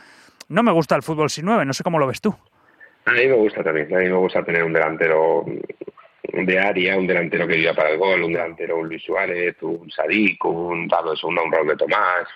no 0.49 0.63
me 0.63 0.73
gusta 0.73 0.97
el 0.97 1.03
fútbol 1.03 1.31
sin 1.31 1.45
9, 1.45 1.65
no 1.65 1.73
sé 1.73 1.85
cómo 1.85 2.01
lo 2.01 2.07
ves 2.09 2.21
tú. 2.21 2.35
A 3.05 3.13
mí 3.13 3.27
me 3.27 3.35
gusta 3.35 3.63
también, 3.63 3.95
a 3.95 3.99
mí 3.99 4.05
me 4.05 4.17
gusta 4.17 4.45
tener 4.45 4.63
un 4.65 4.73
delantero 4.73 5.45
de 6.23 6.59
área, 6.59 6.99
un 6.99 7.07
delantero 7.07 7.47
que 7.47 7.57
viva 7.57 7.73
para 7.73 7.91
el 7.91 7.99
gol, 7.99 8.23
un 8.23 8.33
delantero, 8.33 8.79
un 8.79 8.89
Luis 8.89 9.03
Suárez, 9.03 9.57
un 9.63 9.91
Sadik, 9.91 10.45
un 10.45 10.89
Pablo 10.89 11.15
de 11.15 11.27
un 11.27 11.53
Raúl 11.53 11.69
de 11.69 11.77
Tomás. 11.77 12.29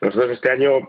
Nosotros 0.00 0.32
este 0.32 0.50
año 0.50 0.88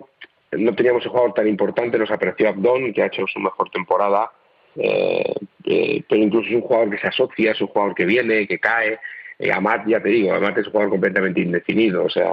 no 0.52 0.76
teníamos 0.76 1.06
un 1.06 1.12
jugador 1.12 1.34
tan 1.34 1.48
importante, 1.48 1.98
nos 1.98 2.12
apareció 2.12 2.50
Abdón, 2.50 2.94
que 2.94 3.04
ha 3.04 3.08
hecho 3.08 3.26
su 3.28 3.40
mejor 3.40 3.70
temporada, 3.70 4.32
eh, 4.76 5.34
eh, 5.66 6.04
pero 6.08 6.22
incluso 6.22 6.50
es 6.50 6.56
un 6.56 6.62
jugador 6.62 6.90
que 6.90 6.98
se 6.98 7.08
asocia, 7.08 7.52
es 7.52 7.62
un 7.62 7.68
jugador 7.68 7.96
que 7.96 8.06
viene, 8.06 8.48
que 8.48 8.60
cae, 8.60 9.00
eh, 9.40 9.54
Amat, 9.54 9.88
ya 9.88 10.02
te 10.02 10.10
digo, 10.10 10.34
Amat 10.34 10.58
es 10.58 10.66
un 10.66 10.74
jugador 10.74 10.92
completamente 10.92 11.40
indefinido, 11.40 12.04
o 12.04 12.10
sea, 12.10 12.28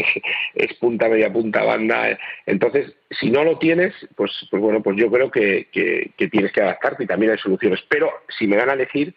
es, 0.54 0.74
punta, 0.74 1.08
media 1.08 1.32
punta, 1.32 1.62
banda. 1.62 2.18
Entonces, 2.44 2.92
si 3.08 3.30
no 3.30 3.44
lo 3.44 3.58
tienes, 3.58 3.94
pues, 4.16 4.32
pues 4.50 4.60
bueno, 4.60 4.82
pues 4.82 4.96
yo 4.96 5.08
creo 5.12 5.30
que, 5.30 5.68
tienes 6.16 6.52
que 6.52 6.60
adaptarte 6.60 7.04
y 7.04 7.06
también 7.06 7.32
hay 7.32 7.38
soluciones. 7.38 7.80
Pero 7.88 8.10
si 8.36 8.48
me 8.48 8.56
van 8.56 8.68
a 8.68 8.72
elegir, 8.72 9.14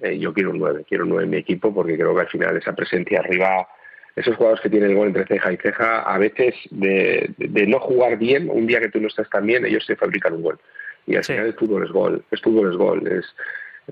eh, 0.00 0.18
yo 0.18 0.34
quiero 0.34 0.50
un 0.50 0.58
9, 0.58 0.84
quiero 0.88 1.04
un 1.04 1.10
9 1.10 1.24
en 1.24 1.30
mi 1.30 1.36
equipo 1.36 1.72
porque 1.72 1.96
creo 1.96 2.14
que 2.16 2.22
al 2.22 2.28
final 2.28 2.56
esa 2.56 2.74
presencia 2.74 3.20
arriba, 3.20 3.68
esos 4.16 4.34
jugadores 4.34 4.60
que 4.60 4.70
tienen 4.70 4.90
el 4.90 4.96
gol 4.96 5.06
entre 5.06 5.26
ceja 5.26 5.52
y 5.52 5.58
ceja, 5.58 6.02
a 6.02 6.18
veces 6.18 6.56
de, 6.70 7.32
no 7.68 7.78
jugar 7.78 8.18
bien, 8.18 8.50
un 8.50 8.66
día 8.66 8.80
que 8.80 8.88
tú 8.88 9.00
no 9.00 9.06
estás 9.06 9.30
tan 9.30 9.46
bien, 9.46 9.64
ellos 9.64 9.84
se 9.86 9.94
fabrican 9.94 10.34
un 10.34 10.42
gol. 10.42 10.58
Y 11.06 11.14
al 11.14 11.24
final 11.24 11.46
el 11.46 11.54
fútbol 11.54 11.84
es 11.84 11.92
gol, 11.92 12.24
el 12.28 12.38
fútbol 12.40 12.72
es 12.72 12.76
gol, 12.76 13.06
es 13.06 13.24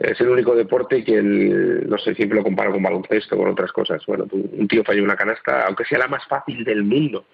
es 0.00 0.19
el 0.21 0.30
único 0.30 0.54
deporte 0.54 1.04
que, 1.04 1.21
no 1.21 1.99
sé, 1.99 2.14
siempre 2.14 2.38
lo 2.38 2.45
comparo 2.45 2.73
con 2.73 2.83
baloncesto, 2.83 3.37
con 3.37 3.49
otras 3.49 3.71
cosas. 3.71 4.02
Bueno, 4.07 4.26
un 4.33 4.66
tío 4.66 4.83
falla 4.83 5.02
una 5.02 5.16
canasta, 5.16 5.66
aunque 5.66 5.85
sea 5.85 5.99
la 5.99 6.09
más 6.09 6.26
fácil 6.26 6.64
del 6.64 6.85
mundo, 6.85 7.26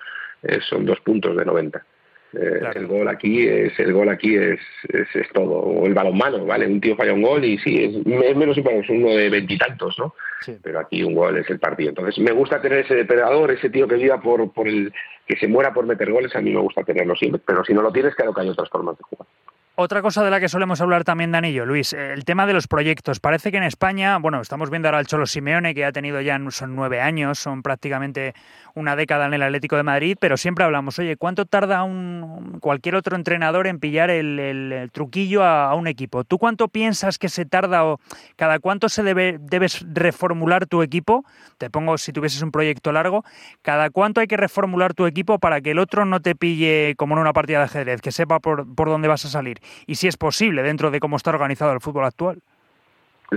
eh, 0.42 0.58
son 0.68 0.85
dos 0.85 0.99
puntos 1.00 1.37
de 1.37 1.44
90. 1.44 1.85
Eh, 2.32 2.61
el 2.75 2.88
gol 2.88 3.06
aquí 3.08 3.46
es 3.46 3.78
el 3.78 3.92
gol 3.92 4.08
aquí 4.08 4.37
es, 4.37 4.58
es, 4.88 5.28
todo. 5.32 5.61
O 5.61 5.87
el 5.87 5.94
balonmano 5.94 6.44
vale 6.44 6.66
un 6.66 6.80
tío 6.80 6.96
falla 6.96 7.12
un 7.12 7.23
gol 7.23 7.44
y 7.44 7.56
sí 7.58 7.85
es, 7.85 8.04
menos 8.37 8.58
importante 8.58 8.85
es 8.85 8.90
uno 8.90 9.11
de 9.11 9.30
veintitantos 9.30 9.96
no 9.99 10.12
pero 10.61 10.80
aquí 10.80 11.02
un 11.02 11.14
gol 11.14 11.38
es 11.38 11.49
el 11.49 11.61
partido. 11.61 11.90
Entonces 11.90 12.18
me 12.18 12.32
gusta 12.32 12.61
tener 12.61 12.80
ese 12.80 12.96
depredador 12.96 13.52
ese 13.52 13.70
tío 13.70 13.87
que 13.87 13.94
viva 13.94 14.20
por 14.20 14.52
por 14.52 14.66
el 14.66 14.92
que 15.26 15.37
se 15.37 15.46
muera 15.46 15.73
por 15.73 15.87
meter 15.87 16.11
goles 16.11 16.35
a 16.35 16.40
mí 16.40 16.50
me 16.50 16.61
gusta 16.61 16.82
tenerlo 16.82 17.14
siempre. 17.14 17.40
Pero 17.46 17.64
si 17.64 17.73
no 17.73 17.80
lo 17.80 17.92
tienes 17.92 18.14
claro 18.16 18.35
que 18.35 18.40
hay 18.40 18.49
otras 18.49 18.68
formas 18.68 18.99
de 18.99 19.04
jugar 19.04 19.28
otra 19.76 20.02
cosa 20.02 20.25
de 20.25 20.30
la 20.30 20.40
que 20.40 20.49
solemos 20.49 20.80
hablar 20.80 21.04
también, 21.04 21.30
Danillo, 21.30 21.66
Luis, 21.66 21.92
el 21.92 22.25
tema 22.25 22.47
de 22.47 22.54
los 22.54 22.66
proyectos. 22.66 23.21
Parece 23.21 23.50
que 23.50 23.59
en 23.59 23.62
España, 23.62 24.18
bueno, 24.18 24.40
estamos 24.40 24.71
viendo 24.71 24.88
ahora 24.88 24.99
al 24.99 25.06
Cholo 25.06 25.26
Simeone, 25.26 25.75
que 25.75 25.85
ha 25.85 25.92
tenido 25.92 26.21
ya, 26.23 26.40
son 26.50 26.75
nueve 26.75 27.00
años, 27.00 27.38
son 27.38 27.62
prácticamente 27.62 28.35
una 28.76 28.95
década 28.95 29.26
en 29.26 29.35
el 29.35 29.42
Atlético 29.42 29.76
de 29.76 29.82
Madrid, 29.82 30.17
pero 30.21 30.36
siempre 30.36 30.65
hablamos, 30.65 30.99
oye, 30.99 31.17
¿cuánto 31.17 31.47
tarda 31.47 31.82
un, 31.82 32.58
cualquier 32.60 32.95
otro 32.95 33.17
entrenador 33.17 33.67
en 33.67 33.80
pillar 33.80 34.10
el, 34.10 34.91
truquillo 34.93 35.43
a, 35.43 35.75
un 35.75 35.86
equipo? 35.86 36.25
¿Tú 36.25 36.39
cuánto 36.39 36.69
piensas 36.69 37.19
que 37.19 37.30
se 37.30 37.47
tarda 37.47 37.86
o 37.86 37.99
cada 38.36 38.58
cuánto 38.58 38.91
se 38.91 39.02
debe, 39.02 39.39
debes 39.41 39.84
reformular 39.93 40.67
tu 40.67 40.82
equipo? 40.82 41.25
Te 41.56 41.71
pongo, 41.71 41.97
si 41.97 42.12
tuvieses 42.12 42.43
un 42.43 42.52
proyecto 42.52 42.93
largo, 42.93 43.25
¿cada 43.62 43.89
cuánto 43.89 44.21
hay 44.21 44.26
que 44.26 44.36
reformular 44.36 44.93
tu 44.93 45.06
equipo 45.06 45.39
para 45.39 45.62
que 45.62 45.71
el 45.71 45.78
otro 45.78 46.04
no 46.04 46.21
te 46.21 46.34
pille 46.34 46.95
como 46.99 47.15
en 47.15 47.23
una 47.23 47.32
partida 47.32 47.58
de 47.58 47.65
ajedrez, 47.65 48.02
que 48.02 48.12
sepa 48.12 48.41
por, 48.41 48.75
por 48.75 48.89
dónde 48.89 49.08
vas 49.08 49.25
a 49.25 49.28
salir? 49.28 49.58
Y 49.86 49.95
si 49.95 50.06
es 50.06 50.19
posible 50.19 50.62
dentro 50.62 50.91
de 50.91 51.00
cómo 51.00 51.17
está 51.17 51.30
organizado 51.30 51.73
el 51.73 51.80
fútbol 51.80 52.04
actual. 52.04 52.43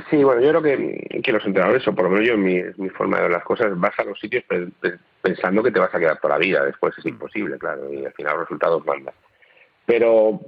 Sí, 0.10 0.24
bueno, 0.24 0.42
yo 0.42 0.50
creo 0.50 0.62
que, 0.62 1.22
que 1.24 1.32
los 1.32 1.44
entrenadores, 1.46 1.88
o 1.88 1.96
por 1.96 2.06
lo 2.06 2.12
menos 2.12 2.28
yo 2.28 2.38
mi, 2.38 2.62
mi, 2.78 2.90
forma 2.90 3.18
de 3.18 3.24
ver 3.24 3.32
las 3.32 3.44
cosas, 3.44 3.78
vas 3.80 3.98
a 3.98 4.04
los 4.04 4.20
sitios 4.20 4.44
pensando 5.22 5.64
que 5.64 5.72
te 5.72 5.80
vas 5.80 5.94
a 5.94 6.00
quedar 6.00 6.20
toda 6.20 6.36
la 6.36 6.40
vida, 6.40 6.64
después 6.64 6.96
es 6.98 7.06
mm. 7.06 7.10
imposible, 7.10 7.58
claro, 7.58 7.92
y 7.92 8.06
al 8.06 8.14
final 8.14 8.34
los 8.34 8.42
resultados 8.42 8.86
mandan. 8.86 9.16
Pero, 9.90 10.40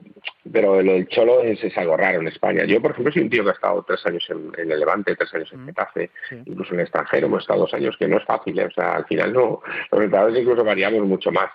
pero 0.53 0.83
lo 0.83 0.93
del 0.93 1.07
Cholo 1.07 1.41
es, 1.41 1.63
es, 1.63 1.75
algo 1.75 1.97
raro 1.97 2.21
en 2.21 2.27
España. 2.27 2.63
Yo, 2.65 2.79
por 2.79 2.91
ejemplo, 2.91 3.11
soy 3.11 3.23
un 3.23 3.29
tío 3.31 3.43
que 3.43 3.49
ha 3.49 3.53
estado 3.53 3.81
tres 3.81 4.05
años 4.05 4.23
en, 4.29 4.71
el 4.71 4.79
Levante, 4.79 5.15
tres 5.15 5.33
años 5.33 5.51
en 5.51 5.63
mm. 5.63 5.65
Getafe, 5.65 6.11
incluso 6.45 6.73
en 6.73 6.79
el 6.79 6.85
extranjero, 6.85 7.25
hemos 7.25 7.41
estado 7.41 7.61
dos 7.61 7.73
años, 7.73 7.97
que 7.97 8.07
no 8.07 8.17
es 8.17 8.23
fácil, 8.23 8.59
¿eh? 8.59 8.65
o 8.65 8.71
sea, 8.71 8.97
al 8.97 9.05
final 9.05 9.33
no, 9.33 9.63
los 9.91 10.01
entrenadores 10.03 10.39
incluso 10.39 10.63
variamos 10.63 11.07
mucho 11.07 11.31
más. 11.31 11.49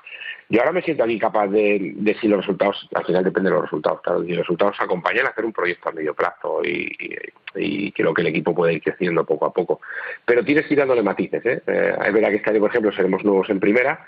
Yo 0.48 0.60
ahora 0.60 0.72
me 0.72 0.82
siento 0.82 1.04
aquí 1.04 1.16
capaz 1.16 1.46
de, 1.46 1.92
de, 1.94 2.14
si 2.14 2.26
los 2.26 2.40
resultados, 2.40 2.88
al 2.92 3.04
final 3.04 3.22
depende 3.22 3.50
de 3.50 3.54
los 3.54 3.66
resultados, 3.66 4.00
claro, 4.02 4.24
si 4.24 4.30
los 4.30 4.38
resultados 4.38 4.76
acompañan 4.80 5.26
a 5.26 5.28
hacer 5.28 5.44
un 5.44 5.52
proyecto 5.52 5.88
a 5.88 5.92
medio 5.92 6.14
plazo 6.14 6.64
y, 6.64 6.90
y, 7.54 7.92
creo 7.92 8.12
que 8.12 8.22
el 8.22 8.28
equipo 8.28 8.52
puede 8.52 8.74
ir 8.74 8.82
creciendo 8.82 9.24
poco 9.24 9.46
a 9.46 9.52
poco. 9.52 9.80
Pero 10.24 10.44
tienes 10.44 10.66
que 10.66 10.74
ir 10.74 10.80
dándole 10.80 11.04
matices, 11.04 11.46
¿eh? 11.46 11.62
¿eh? 11.68 11.96
es 12.04 12.12
verdad 12.12 12.30
que 12.30 12.36
este 12.36 12.50
año, 12.50 12.60
por 12.60 12.70
ejemplo, 12.70 12.92
seremos 12.92 13.24
nuevos 13.24 13.48
en 13.48 13.60
primera, 13.60 14.04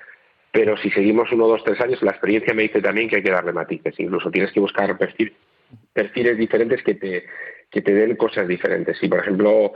pero 0.59 0.77
si 0.77 0.91
seguimos 0.91 1.31
uno, 1.31 1.47
dos, 1.47 1.63
tres 1.63 1.81
años, 1.81 2.03
la 2.03 2.11
experiencia 2.11 2.53
me 2.53 2.63
dice 2.63 2.83
también 2.83 3.09
que 3.09 3.15
hay 3.15 3.23
que 3.23 3.31
darle 3.31 3.53
matices, 3.53 3.95
incluso 4.01 4.29
tienes 4.29 4.51
que 4.51 4.59
buscar 4.59 4.99
perfiles 4.99 6.37
diferentes 6.37 6.83
que 6.83 6.97
te, 6.97 7.27
que 7.71 7.81
te 7.81 7.95
den 7.95 8.17
cosas 8.17 8.49
diferentes. 8.49 8.99
Si, 8.99 9.07
por 9.07 9.21
ejemplo, 9.21 9.75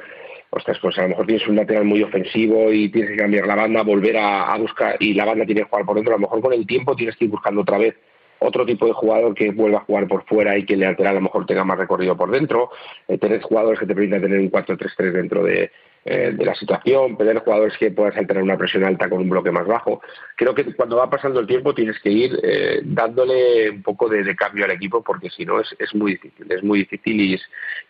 ostras, 0.51 0.81
pues 0.83 0.99
a 0.99 1.03
lo 1.03 1.11
mejor 1.11 1.27
tienes 1.27 1.47
un 1.47 1.55
lateral 1.55 1.85
muy 1.85 2.03
ofensivo 2.03 2.73
y 2.73 2.89
tienes 2.89 3.13
que 3.13 3.17
cambiar 3.17 3.47
la 3.47 3.55
banda, 3.55 3.83
volver 3.83 4.17
a, 4.17 4.57
buscar, 4.59 4.97
y 4.99 5.15
la 5.15 5.25
banda 5.25 5.47
tiene 5.47 5.61
que 5.61 5.69
jugar 5.69 5.87
por 5.87 5.95
dentro, 5.95 6.15
a 6.15 6.17
lo 6.17 6.23
mejor 6.23 6.41
con 6.41 6.53
el 6.53 6.67
tiempo 6.67 6.97
tienes 6.97 7.15
que 7.15 7.27
ir 7.27 7.31
buscando 7.31 7.61
otra 7.61 7.79
vez 7.79 7.95
otro 8.41 8.67
tipo 8.67 8.85
de 8.85 8.93
jugador 8.93 9.35
que 9.35 9.53
vuelva 9.53 9.79
a 9.79 9.85
jugar 9.85 10.09
por 10.09 10.25
fuera 10.25 10.59
y 10.59 10.65
que 10.67 10.75
el 10.75 10.81
lateral 10.81 11.13
a 11.13 11.21
lo 11.21 11.21
mejor 11.21 11.47
tenga 11.47 11.63
más 11.63 11.79
recorrido 11.79 12.17
por 12.17 12.33
dentro, 12.33 12.71
eh, 13.07 13.19
tener 13.19 13.41
jugadores 13.41 13.79
que 13.79 13.87
te 13.87 13.95
permitan 13.95 14.21
tener 14.21 14.41
un 14.41 14.51
4-3-3 14.51 15.13
dentro 15.13 15.45
de, 15.45 15.71
eh, 16.05 16.33
de 16.35 16.45
la 16.45 16.55
situación, 16.57 17.17
tener 17.17 17.39
jugadores 17.39 17.77
que 17.79 17.93
puedan 17.93 18.19
alterar 18.19 18.43
una 18.43 18.57
presión 18.57 18.83
alta 18.83 19.09
con 19.09 19.21
un 19.21 19.31
bloque 19.31 19.53
más 19.53 19.67
bajo. 19.67 20.03
Creo 20.37 20.53
que 20.53 20.65
cuando 20.75 20.97
va 20.97 21.09
pasando 21.09 21.39
el 21.39 21.47
tiempo 21.47 21.75
tienes 21.75 22.01
que 22.01 22.11
ir 22.11 22.41
eh, 22.43 22.81
dándole 22.83 23.71
un 23.71 23.83
poco 23.83 24.09
de, 24.09 24.35
cambio 24.35 24.65
al 24.65 24.73
equipo 24.73 25.03
porque 25.03 25.31
si 25.31 25.45
no 25.45 25.61
es, 25.61 25.75
es 25.79 25.95
muy 25.95 26.13
difícil, 26.13 26.51
es 26.51 26.63
muy 26.65 26.81
difícil 26.81 27.21
y, 27.21 27.35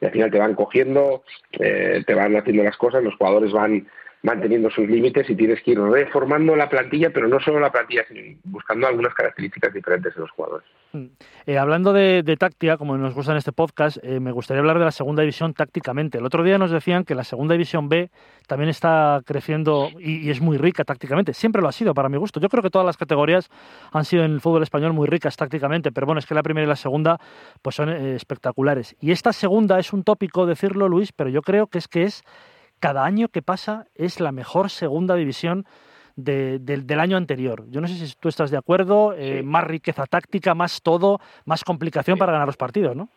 y 0.01 0.05
al 0.05 0.13
final 0.13 0.31
te 0.31 0.39
van 0.39 0.55
cogiendo, 0.55 1.23
eh, 1.53 2.03
te 2.07 2.15
van 2.15 2.37
haciendo 2.37 2.63
las 2.63 2.77
cosas, 2.77 3.03
los 3.03 3.17
jugadores 3.17 3.53
van 3.53 3.87
manteniendo 4.23 4.71
sus 4.71 4.89
límites 4.89 5.29
y 5.29 5.35
tienes 5.35 5.61
que 5.63 5.73
ir 5.73 5.81
reformando 5.81 6.55
la 6.55 6.69
plantilla, 6.69 7.11
pero 7.11 7.27
no 7.27 7.41
solo 7.41 7.59
la 7.59 7.73
plantilla, 7.73 8.05
sino 8.07 8.39
buscando 8.45 8.87
algunas 8.87 9.13
características 9.15 9.75
diferentes 9.75 10.15
de 10.15 10.21
los 10.21 10.31
jugadores. 10.31 10.67
Mm. 10.93 11.07
Eh, 11.47 11.59
hablando 11.59 11.93
de, 11.93 12.23
táctica, 12.39 12.77
como 12.77 12.97
nos 12.97 13.15
gusta 13.15 13.33
en 13.33 13.39
este 13.39 13.53
podcast, 13.53 13.99
eh, 14.03 14.21
me 14.21 14.31
gustaría 14.31 14.61
hablar 14.61 14.79
de 14.79 14.85
la 14.85 14.93
segunda 14.93 15.23
división 15.23 15.55
tácticamente. 15.55 16.19
El 16.19 16.27
otro 16.27 16.45
día 16.45 16.57
nos 16.57 16.71
decían 16.71 17.05
que 17.05 17.15
la 17.15 17.25
segunda 17.25 17.55
división 17.55 17.89
B 17.89 18.11
también 18.47 18.69
está 18.69 19.21
creciendo 19.25 19.89
y, 19.99 20.31
es 20.31 20.41
muy 20.41 20.57
rica 20.57 20.85
tácticamente. 20.85 21.35
Siempre 21.35 21.61
lo 21.61 21.69
ha 21.69 21.73
sido, 21.73 21.93
para 21.95 22.09
mi 22.09 22.17
gusto. 22.17 22.39
Yo 22.39 22.49
creo 22.49 22.63
que 22.63 22.71
todas 22.71 22.87
las 22.87 22.97
categorías 22.97 23.51
han 23.91 24.05
sido 24.05 24.25
en 24.25 24.33
el 24.33 24.41
fútbol 24.41 24.63
español 24.63 24.93
muy 24.93 25.09
ricas 25.09 25.37
tácticamente, 25.37 25.91
pero 25.91 26.07
bueno, 26.07 26.21
es 26.21 26.27
que 26.27 26.35
la 26.35 26.43
primera 26.43 26.65
y 26.65 26.69
la 26.69 26.77
segunda 26.77 27.19
pues 27.61 27.75
son 27.75 27.89
eh, 27.89 28.15
espectaculares. 28.15 28.95
Y 29.01 29.11
esta 29.11 29.33
segunda 29.33 29.81
es 29.81 29.93
un 29.93 30.05
tópico 30.05 30.47
decirlo, 30.47 30.89
Luis, 30.89 31.13
pero 31.13 31.29
yo 31.31 31.43
creo 31.43 31.67
que 31.67 31.79
es 31.79 31.89
que 31.89 32.05
es 32.05 32.23
cada 32.83 33.05
año 33.05 33.29
que 33.29 33.43
pasa 33.43 33.87
es 33.95 34.19
la 34.19 34.33
mejor 34.33 34.69
segunda 34.69 35.15
división 35.15 35.65
del 36.17 37.01
año 37.01 37.17
anterior. 37.17 37.65
Yo 37.71 37.81
no 37.81 37.87
sé 37.87 37.95
si 37.95 38.13
tú 38.19 38.29
estás 38.29 38.51
de 38.51 38.59
acuerdo, 38.59 39.15
eh, 39.17 39.45
más 39.45 39.63
riqueza 39.63 40.05
táctica, 40.05 40.53
más 40.55 40.83
todo, 40.83 41.21
más 41.45 41.63
complicación 41.63 42.19
para 42.19 42.33
ganar 42.33 42.49
los 42.49 42.57
partidos, 42.57 42.97
¿no? 42.97 43.09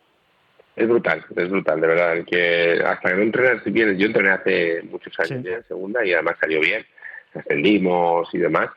Es 0.76 0.86
brutal, 0.86 1.24
es 1.34 1.50
brutal, 1.50 1.80
de 1.80 1.86
verdad. 1.86 2.24
Que 2.24 2.80
hasta 2.86 3.08
que 3.08 3.16
no 3.16 3.22
entrenas 3.22 3.64
bien, 3.64 3.98
yo 3.98 4.06
entrené 4.06 4.30
hace 4.30 4.82
muchos 4.84 5.18
años 5.18 5.44
en 5.44 5.64
segunda 5.66 6.06
y 6.06 6.12
además 6.12 6.36
salió 6.40 6.60
bien, 6.60 6.86
ascendimos 7.34 8.32
y 8.34 8.38
demás, 8.38 8.70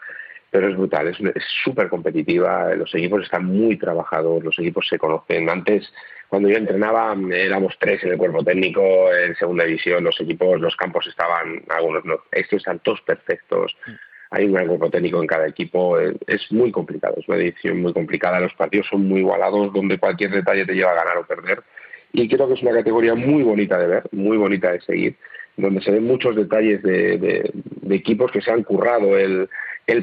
pero 0.51 0.67
es 0.67 0.75
brutal, 0.75 1.07
es 1.07 1.17
súper 1.63 1.89
competitiva, 1.89 2.73
los 2.75 2.93
equipos 2.95 3.23
están 3.23 3.45
muy 3.45 3.77
trabajados, 3.77 4.43
los 4.43 4.57
equipos 4.57 4.87
se 4.87 4.97
conocen. 4.97 5.49
Antes 5.49 5.91
cuando 6.27 6.49
yo 6.49 6.57
entrenaba 6.57 7.15
éramos 7.31 7.75
tres 7.79 8.03
en 8.03 8.11
el 8.11 8.17
cuerpo 8.17 8.43
técnico, 8.43 9.11
en 9.13 9.35
segunda 9.35 9.65
división, 9.65 10.03
los 10.03 10.19
equipos, 10.21 10.61
los 10.61 10.75
campos 10.75 11.07
estaban, 11.07 11.63
algunos 11.69 12.05
no, 12.05 12.19
estos 12.31 12.57
están 12.57 12.79
todos 12.79 13.01
perfectos. 13.01 13.75
hay 14.31 14.45
un 14.45 14.53
gran 14.53 14.67
grupo 14.67 14.89
técnico 14.89 15.21
en 15.21 15.27
cada 15.27 15.47
equipo, 15.47 15.99
eh, 15.99 16.15
es 16.27 16.51
muy 16.51 16.71
complicado, 16.71 17.15
es 17.17 17.27
una 17.27 17.37
decisión 17.37 17.81
muy 17.81 17.93
complicada, 17.93 18.39
los 18.39 18.53
partidos 18.53 18.87
son 18.87 19.07
muy 19.07 19.21
igualados, 19.21 19.73
donde 19.73 19.97
cualquier 19.97 20.29
detalle 20.29 20.65
te 20.65 20.73
lleva 20.73 20.91
a 20.91 21.03
ganar 21.03 21.17
o 21.17 21.25
perder, 21.25 21.63
y 22.13 22.27
creo 22.27 22.47
que 22.47 22.53
es 22.53 22.61
una 22.61 22.73
categoría 22.73 23.15
muy 23.15 23.41
bonita 23.41 23.79
de 23.79 23.87
ver, 23.87 24.03
muy 24.11 24.37
bonita 24.37 24.71
de 24.71 24.81
seguir, 24.81 25.15
donde 25.57 25.81
se 25.81 25.91
ven 25.91 26.05
muchos 26.05 26.35
detalles 26.35 26.81
de, 26.83 27.51
equipos 27.89 28.31
que 28.31 28.41
se 28.41 28.51
han 28.51 28.63
currado 28.63 29.17
el, 29.17 29.49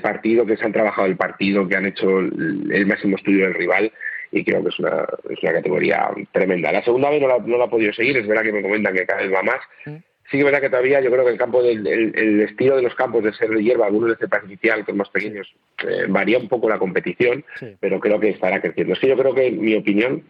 partido, 0.00 0.46
que 0.46 0.56
se 0.56 0.64
han 0.64 0.72
trabajado 0.72 1.06
el 1.06 1.16
partido, 1.16 1.66
que 1.68 1.76
han 1.76 1.86
hecho 1.86 2.18
el, 2.18 2.86
máximo 2.86 3.16
estudio 3.16 3.44
del 3.44 3.54
rival, 3.54 3.92
y 4.32 4.44
creo 4.44 4.62
que 4.62 4.68
es 4.68 4.78
una, 4.78 5.06
es 5.30 5.42
una 5.42 5.52
categoría 5.52 6.10
tremenda. 6.32 6.72
La 6.72 6.82
segunda 6.82 7.10
vez 7.10 7.20
no 7.20 7.28
la, 7.28 7.38
no 7.38 7.58
la 7.58 7.64
he 7.66 7.68
podido 7.68 7.92
seguir, 7.92 8.16
es 8.16 8.26
verdad 8.26 8.42
que 8.42 8.52
me 8.52 8.62
comentan 8.62 8.94
que 8.94 9.06
cada 9.06 9.22
vez 9.22 9.32
va 9.32 9.42
más, 9.42 9.60
mm 9.86 9.96
sí 10.30 10.32
que 10.32 10.38
es 10.38 10.44
verdad 10.44 10.60
que 10.60 10.70
todavía 10.70 11.00
yo 11.00 11.10
creo 11.10 11.24
que 11.24 11.30
el 11.30 11.38
campo 11.38 11.62
del 11.62 11.86
el, 11.86 12.40
estilo 12.40 12.76
de 12.76 12.82
los 12.82 12.94
campos 12.94 13.22
de 13.22 13.32
ser 13.32 13.50
de 13.50 13.62
hierba, 13.62 13.86
algunos 13.86 14.10
de 14.10 14.16
cepa 14.16 14.38
artificial, 14.38 14.84
que 14.84 14.92
más 14.92 15.08
pequeños, 15.10 15.52
eh, 15.86 16.06
varía 16.08 16.38
un 16.38 16.48
poco 16.48 16.68
la 16.68 16.78
competición, 16.78 17.44
pero 17.80 18.00
creo 18.00 18.18
que 18.18 18.30
estará 18.30 18.60
creciendo. 18.60 18.94
Es 18.94 19.00
que 19.00 19.08
yo 19.08 19.16
creo 19.16 19.34
que, 19.34 19.50
mi 19.50 19.76
opinión, 19.76 20.24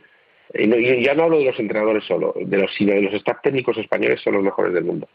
y, 0.54 1.02
ya 1.02 1.14
no 1.14 1.24
hablo 1.24 1.38
de 1.38 1.46
los 1.46 1.58
entrenadores 1.58 2.04
solo, 2.04 2.34
de 2.36 2.58
los, 2.58 2.72
sino 2.74 2.94
de 2.94 3.02
los 3.02 3.14
staff 3.14 3.38
técnicos 3.42 3.78
españoles 3.78 4.20
son 4.20 4.34
los 4.34 4.42
mejores 4.42 4.74
del 4.74 4.84
mundo. 4.84 5.08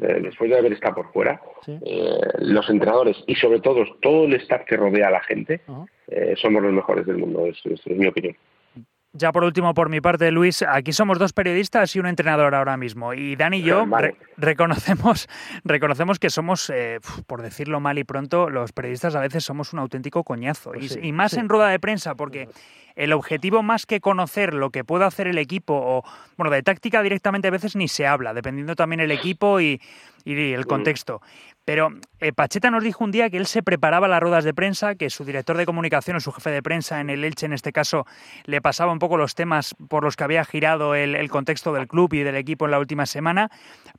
Eh, 0.00 0.20
después 0.22 0.50
de 0.50 0.58
haber 0.58 0.72
estado 0.72 0.96
por 0.96 1.12
fuera, 1.12 1.40
eh, 1.66 2.20
los 2.38 2.68
entrenadores 2.68 3.16
y 3.26 3.34
sobre 3.36 3.60
todo 3.60 3.84
todo 4.00 4.24
el 4.24 4.34
staff 4.34 4.64
que 4.64 4.76
rodea 4.76 5.08
a 5.08 5.12
la 5.12 5.20
gente, 5.20 5.60
somos 6.36 6.62
los 6.62 6.72
mejores 6.72 7.06
del 7.06 7.18
mundo, 7.18 7.46
es 7.46 7.86
mi 7.86 8.06
opinión. 8.06 8.36
Ya 9.16 9.30
por 9.30 9.44
último, 9.44 9.74
por 9.74 9.90
mi 9.90 10.00
parte, 10.00 10.32
Luis, 10.32 10.62
aquí 10.62 10.92
somos 10.92 11.20
dos 11.20 11.32
periodistas 11.32 11.94
y 11.94 12.00
un 12.00 12.06
entrenador 12.06 12.52
ahora 12.52 12.76
mismo. 12.76 13.14
Y 13.14 13.36
Dan 13.36 13.54
y 13.54 13.62
yo 13.62 13.86
reconocemos, 14.36 15.28
reconocemos 15.64 16.18
que 16.18 16.30
somos, 16.30 16.68
eh, 16.68 16.98
por 17.28 17.40
decirlo 17.40 17.78
mal 17.78 17.96
y 17.96 18.02
pronto, 18.02 18.50
los 18.50 18.72
periodistas 18.72 19.14
a 19.14 19.20
veces 19.20 19.44
somos 19.44 19.72
un 19.72 19.78
auténtico 19.78 20.24
coñazo. 20.24 20.72
Pues 20.72 20.98
y, 21.00 21.12
más 21.12 21.34
en 21.34 21.48
rueda 21.48 21.68
de 21.68 21.78
prensa, 21.78 22.16
porque 22.16 22.48
el 22.96 23.12
objetivo 23.12 23.62
más 23.62 23.86
que 23.86 24.00
conocer 24.00 24.52
lo 24.52 24.70
que 24.70 24.82
puede 24.82 25.04
hacer 25.04 25.28
el 25.28 25.38
equipo, 25.38 25.74
o 25.74 26.02
bueno, 26.36 26.50
de 26.50 26.64
táctica 26.64 27.00
directamente 27.00 27.46
a 27.46 27.52
veces 27.52 27.76
ni 27.76 27.86
se 27.86 28.08
habla, 28.08 28.34
dependiendo 28.34 28.74
también 28.74 28.98
el 28.98 29.12
equipo 29.12 29.60
y, 29.60 29.80
y 30.24 30.52
el 30.52 30.60
mm. 30.60 30.64
contexto. 30.64 31.20
Pero 31.64 31.88
eh, 32.20 32.32
Pacheta 32.32 32.70
nos 32.70 32.84
dijo 32.84 33.04
un 33.04 33.10
día 33.10 33.30
que 33.30 33.38
él 33.38 33.46
se 33.46 33.62
preparaba 33.62 34.06
las 34.06 34.20
ruedas 34.20 34.44
de 34.44 34.52
prensa, 34.52 34.96
que 34.96 35.08
su 35.08 35.24
director 35.24 35.56
de 35.56 35.64
comunicación 35.64 36.16
o 36.16 36.20
su 36.20 36.30
jefe 36.30 36.50
de 36.50 36.62
prensa 36.62 37.00
en 37.00 37.08
el 37.08 37.24
Elche, 37.24 37.46
en 37.46 37.54
este 37.54 37.72
caso, 37.72 38.06
le 38.44 38.60
pasaba 38.60 38.92
un 38.92 38.98
poco 38.98 39.16
los 39.16 39.34
temas 39.34 39.74
por 39.88 40.04
los 40.04 40.14
que 40.14 40.24
había 40.24 40.44
girado 40.44 40.94
el, 40.94 41.30
contexto 41.30 41.72
del 41.72 41.88
club 41.88 42.12
y 42.12 42.22
del 42.22 42.36
equipo 42.36 42.66
en 42.66 42.70
la 42.70 42.78
última 42.78 43.06
semana, 43.06 43.50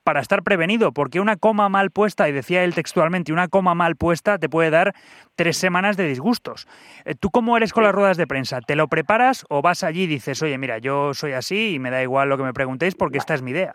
para 0.04 0.20
estar 0.20 0.44
prevenido, 0.44 0.92
porque 0.92 1.18
una 1.18 1.36
coma 1.36 1.68
mal 1.68 1.90
puesta, 1.90 2.28
y 2.28 2.32
decía 2.32 2.62
él 2.62 2.72
textualmente, 2.72 3.32
una 3.32 3.48
coma 3.48 3.74
mal 3.74 3.96
puesta 3.96 4.38
te 4.38 4.48
puede 4.48 4.70
dar 4.70 4.94
tres 5.34 5.56
semanas 5.56 5.96
de 5.96 6.06
disgustos. 6.06 6.68
Eh, 7.04 7.16
¿Tú 7.18 7.30
cómo 7.30 7.56
eres 7.56 7.72
con 7.72 7.82
las 7.82 7.92
ruedas 7.92 8.16
de 8.16 8.28
prensa? 8.28 8.60
¿Te 8.60 8.76
lo 8.76 8.86
preparas 8.86 9.44
o 9.48 9.60
vas 9.60 9.82
allí 9.82 10.02
y 10.02 10.06
dices, 10.06 10.40
oye, 10.40 10.56
mira, 10.56 10.78
yo 10.78 11.14
soy 11.14 11.32
así 11.32 11.74
y 11.74 11.78
me 11.80 11.90
da 11.90 12.00
igual 12.00 12.28
lo 12.28 12.36
que 12.36 12.44
me 12.44 12.52
preguntéis 12.52 12.94
porque 12.94 13.18
esta 13.18 13.34
es 13.34 13.42
mi 13.42 13.50
idea? 13.50 13.74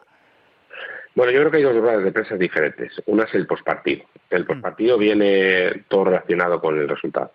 Bueno, 1.13 1.32
yo 1.32 1.39
creo 1.39 1.52
que 1.52 1.58
hay 1.58 1.63
dos 1.63 1.76
ruedas 1.76 2.04
de 2.04 2.12
prensa 2.12 2.36
diferentes. 2.36 3.02
Una 3.06 3.24
es 3.24 3.34
el 3.34 3.45
postpartido. 3.45 4.06
El 4.30 4.43
mm. 4.43 4.47
postpartido 4.47 4.97
viene 4.97 5.84
todo 5.88 6.06
relacionado 6.06 6.62
con 6.62 6.78
el 6.78 6.88
resultado. 6.88 7.32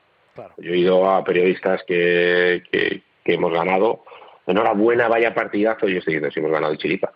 Yo 0.58 0.72
he 0.72 0.78
ido 0.78 1.08
a 1.10 1.24
periodistas 1.24 1.82
que, 1.86 2.62
que, 2.70 3.02
hemos 3.32 3.52
ganado. 3.52 4.04
Enhorabuena, 4.46 5.08
vaya 5.08 5.34
partidazo. 5.34 5.88
Y 5.88 5.92
yo 5.92 5.98
estoy 5.98 6.14
diciendo 6.14 6.30
si 6.30 6.40
hemos 6.40 6.52
ganado 6.52 6.72
el 6.72 6.78
chiripa. 6.78 7.12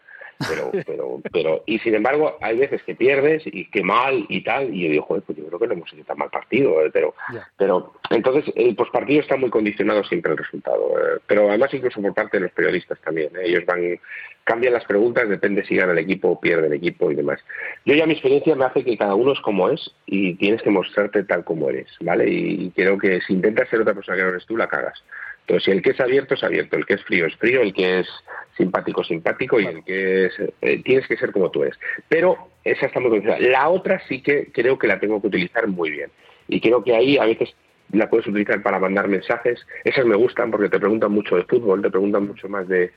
Pero, 0.49 0.71
pero, 0.87 1.21
pero, 1.33 1.63
y 1.67 1.79
sin 1.81 1.95
embargo, 1.95 2.39
hay 2.41 2.57
veces 2.57 2.83
que 2.85 2.95
pierdes 2.95 3.43
y 3.47 3.67
que 3.67 3.83
mal 3.83 4.25
y 4.29 4.43
tal, 4.43 4.75
y 4.75 4.85
yo 4.85 4.91
digo, 4.91 5.05
joder, 5.05 5.23
pues 5.25 5.39
yo 5.39 5.47
creo 5.47 5.59
que 5.59 5.67
no 5.67 5.73
hemos 5.75 5.93
hecho 5.93 6.05
tan 6.05 6.19
mal 6.19 6.31
partido, 6.31 6.85
eh, 6.85 6.91
pero, 6.93 7.15
pero 7.59 7.93
entonces 8.09 8.53
el 8.57 8.75
postpartido 8.75 9.21
está 9.21 9.37
muy 9.37 9.51
condicionado 9.51 10.03
siempre 10.05 10.33
el 10.33 10.39
resultado, 10.39 10.99
eh, 10.99 11.21
pero 11.27 11.49
además 11.49 11.75
incluso 11.75 12.01
por 12.01 12.15
parte 12.15 12.39
de 12.39 12.45
los 12.45 12.53
periodistas 12.53 12.99
también, 13.01 13.31
eh, 13.37 13.43
ellos 13.45 13.67
van, 13.67 13.99
cambian 14.45 14.73
las 14.73 14.85
preguntas, 14.85 15.29
depende 15.29 15.65
si 15.65 15.77
gana 15.77 15.93
el 15.93 15.99
equipo 15.99 16.29
o 16.29 16.41
pierde 16.41 16.69
el 16.69 16.73
equipo 16.73 17.11
y 17.11 17.15
demás. 17.15 17.41
Yo 17.85 17.95
ya 17.95 18.07
mi 18.07 18.15
experiencia 18.15 18.55
me 18.57 18.65
hace 18.65 18.83
que 18.83 18.97
cada 18.97 19.15
uno 19.15 19.33
es 19.33 19.41
como 19.41 19.69
es 19.69 19.95
y 20.07 20.35
tienes 20.37 20.63
que 20.63 20.71
mostrarte 20.71 21.23
tal 21.25 21.45
como 21.45 21.69
eres, 21.69 21.89
¿vale? 22.01 22.29
Y 22.29 22.71
creo 22.71 22.99
que 22.99 23.21
si 23.21 23.35
intentas 23.35 23.69
ser 23.69 23.83
otra 23.83 23.95
persona 23.95 24.17
que 24.17 24.23
no 24.23 24.31
eres 24.31 24.47
tú, 24.47 24.57
la 24.57 24.69
cagas. 24.69 25.05
Entonces, 25.41 25.65
si 25.65 25.71
el 25.71 25.83
que 25.83 25.91
es 25.91 26.01
abierto 26.01 26.35
es 26.35 26.45
abierto, 26.45 26.77
el 26.77 26.87
que 26.87 26.95
es 26.95 27.05
frío 27.05 27.27
es 27.27 27.35
frío, 27.37 27.61
el 27.61 27.73
que 27.73 28.01
es 28.01 28.09
simpático 28.57 29.03
simpático 29.03 29.59
y 29.59 29.67
el 29.67 29.85
que 29.85 30.27
es, 30.27 30.33
eh, 30.61 30.83
tienes 30.85 31.07
que 31.09 31.17
ser 31.17 31.33
como 31.33 31.51
tú 31.51 31.63
eres. 31.63 31.79
Pero 32.09 32.37
esa 32.65 32.87
está 32.87 33.01
muy 33.01 33.11
condicionada. 33.11 33.49
La 33.49 33.69
otra 33.69 34.01
sí 34.09 34.23
que 34.23 34.51
creo 34.53 34.79
que 34.79 34.87
la 34.87 35.01
tengo 35.01 35.21
que 35.21 35.29
utilizar 35.29 35.67
muy 35.67 35.91
bien. 35.91 36.11
Y 36.49 36.61
creo 36.61 36.85
que 36.85 36.95
ahí 36.95 37.17
a 37.17 37.25
veces 37.25 37.55
la 37.93 38.09
puedes 38.09 38.27
utilizar 38.27 38.63
para 38.63 38.79
mandar 38.79 39.09
mensajes. 39.09 39.67
Esas 39.85 40.05
me 40.05 40.17
gustan 40.17 40.51
porque 40.51 40.69
te 40.69 40.79
preguntan 40.79 41.13
mucho 41.13 41.37
de 41.37 41.45
fútbol, 41.45 41.83
te 41.83 41.91
preguntan 41.91 42.27
mucho 42.27 42.49
más 42.49 42.69
de, 42.69 42.93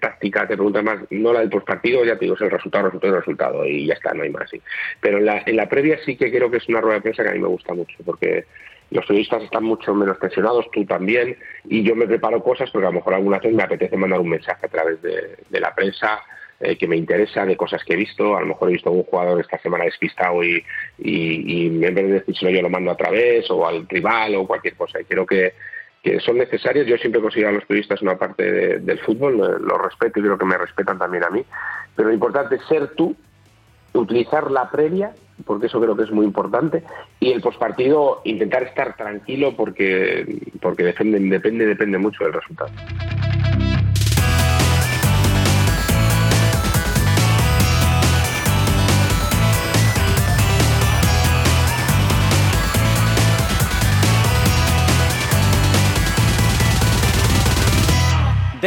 táctica, 0.00 0.46
te 0.46 0.54
preguntan 0.54 0.84
más, 0.84 1.00
no 1.10 1.32
la 1.32 1.40
del 1.40 1.50
postpartido, 1.50 2.04
ya 2.04 2.14
te 2.14 2.26
digo, 2.26 2.36
es 2.36 2.42
el 2.42 2.50
resultado, 2.50 2.86
resultado, 2.86 3.16
resultado 3.16 3.66
y 3.66 3.86
ya 3.86 3.94
está, 3.94 4.14
no 4.14 4.22
hay 4.22 4.30
más. 4.30 4.48
Sí. 4.50 4.60
Pero 5.00 5.18
en 5.18 5.26
la, 5.26 5.42
en 5.44 5.56
la 5.56 5.68
previa 5.68 5.98
sí 6.04 6.16
que 6.16 6.30
creo 6.30 6.50
que 6.50 6.58
es 6.58 6.68
una 6.68 6.80
rueda 6.80 6.96
de 6.96 7.02
prensa 7.02 7.22
que 7.22 7.30
a 7.30 7.32
mí 7.32 7.40
me 7.40 7.48
gusta 7.48 7.74
mucho 7.74 7.96
porque 8.04 8.44
los 8.90 9.04
periodistas 9.04 9.42
están 9.42 9.64
mucho 9.64 9.94
menos 9.94 10.18
tensionados, 10.18 10.70
tú 10.70 10.84
también, 10.84 11.36
y 11.64 11.82
yo 11.82 11.96
me 11.96 12.06
preparo 12.06 12.42
cosas 12.42 12.70
porque 12.70 12.86
a 12.86 12.90
lo 12.90 12.96
mejor 12.96 13.14
alguna 13.14 13.38
vez 13.38 13.52
me 13.52 13.62
apetece 13.62 13.96
mandar 13.96 14.20
un 14.20 14.28
mensaje 14.28 14.66
a 14.66 14.68
través 14.68 15.02
de, 15.02 15.60
la 15.60 15.74
prensa 15.74 16.20
eh, 16.60 16.76
que 16.76 16.86
me 16.86 16.96
interesa, 16.96 17.44
de 17.44 17.56
cosas 17.56 17.82
que 17.84 17.94
he 17.94 17.96
visto, 17.96 18.36
a 18.36 18.40
lo 18.40 18.46
mejor 18.46 18.68
he 18.68 18.72
visto 18.74 18.88
a 18.88 18.92
un 18.92 19.02
jugador 19.02 19.40
esta 19.40 19.58
semana 19.58 19.84
despistado 19.84 20.42
y, 20.44 20.64
y, 20.98 21.66
en 21.66 21.80
vez 21.80 21.94
de 21.94 22.12
decírselo 22.12 22.50
yo 22.50 22.62
lo 22.62 22.70
mando 22.70 22.92
a 22.92 22.96
través, 22.96 23.50
o 23.50 23.66
al 23.66 23.88
rival, 23.88 24.36
o 24.36 24.46
cualquier 24.46 24.74
cosa, 24.74 25.00
y 25.00 25.04
creo 25.04 25.26
que, 25.26 25.52
son 26.20 26.38
necesarios. 26.38 26.86
Yo 26.86 26.96
siempre 26.98 27.20
considero 27.20 27.48
a 27.48 27.52
los 27.52 27.64
periodistas 27.64 28.00
una 28.00 28.16
parte 28.16 28.78
del 28.78 28.98
fútbol, 29.00 29.38
lo 29.38 29.78
respeto 29.78 30.20
y 30.20 30.22
creo 30.22 30.38
que 30.38 30.44
me 30.44 30.56
respetan 30.56 31.00
también 31.00 31.24
a 31.24 31.30
mí, 31.30 31.44
pero 31.96 32.08
lo 32.08 32.14
importante 32.14 32.54
es 32.54 32.64
ser 32.68 32.94
tú, 32.94 33.16
utilizar 33.92 34.48
la 34.52 34.70
previa 34.70 35.12
porque 35.46 35.66
eso 35.66 35.80
creo 35.80 35.96
que 35.96 36.02
es 36.02 36.10
muy 36.10 36.26
importante. 36.26 36.82
Y 37.20 37.30
el 37.30 37.40
pospartido, 37.40 38.20
intentar 38.24 38.64
estar 38.64 38.96
tranquilo 38.96 39.54
porque, 39.56 40.50
porque 40.60 40.82
depende, 40.82 41.20
depende, 41.20 41.64
depende 41.64 41.98
mucho 41.98 42.24
del 42.24 42.34
resultado. 42.34 42.70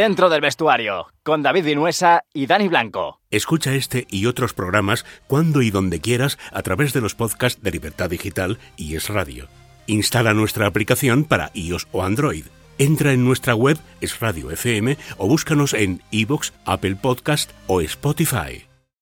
Dentro 0.00 0.30
del 0.30 0.40
vestuario, 0.40 1.08
con 1.22 1.42
David 1.42 1.66
Vinuesa 1.66 2.24
y 2.32 2.46
Dani 2.46 2.68
Blanco. 2.68 3.20
Escucha 3.30 3.74
este 3.74 4.06
y 4.08 4.24
otros 4.24 4.54
programas 4.54 5.04
cuando 5.26 5.60
y 5.60 5.70
donde 5.70 6.00
quieras 6.00 6.38
a 6.52 6.62
través 6.62 6.94
de 6.94 7.02
los 7.02 7.14
podcasts 7.14 7.62
de 7.62 7.70
Libertad 7.70 8.08
Digital 8.08 8.58
y 8.78 8.96
Es 8.96 9.10
Radio. 9.10 9.46
Instala 9.86 10.32
nuestra 10.32 10.66
aplicación 10.66 11.24
para 11.24 11.50
iOS 11.52 11.86
o 11.92 12.02
Android. 12.02 12.44
Entra 12.78 13.12
en 13.12 13.26
nuestra 13.26 13.54
web 13.54 13.76
Es 14.00 14.18
Radio 14.20 14.50
FM 14.50 14.96
o 15.18 15.28
búscanos 15.28 15.74
en 15.74 16.00
iBox, 16.10 16.54
Apple 16.64 16.96
Podcast 16.96 17.50
o 17.66 17.82
Spotify. 17.82 18.69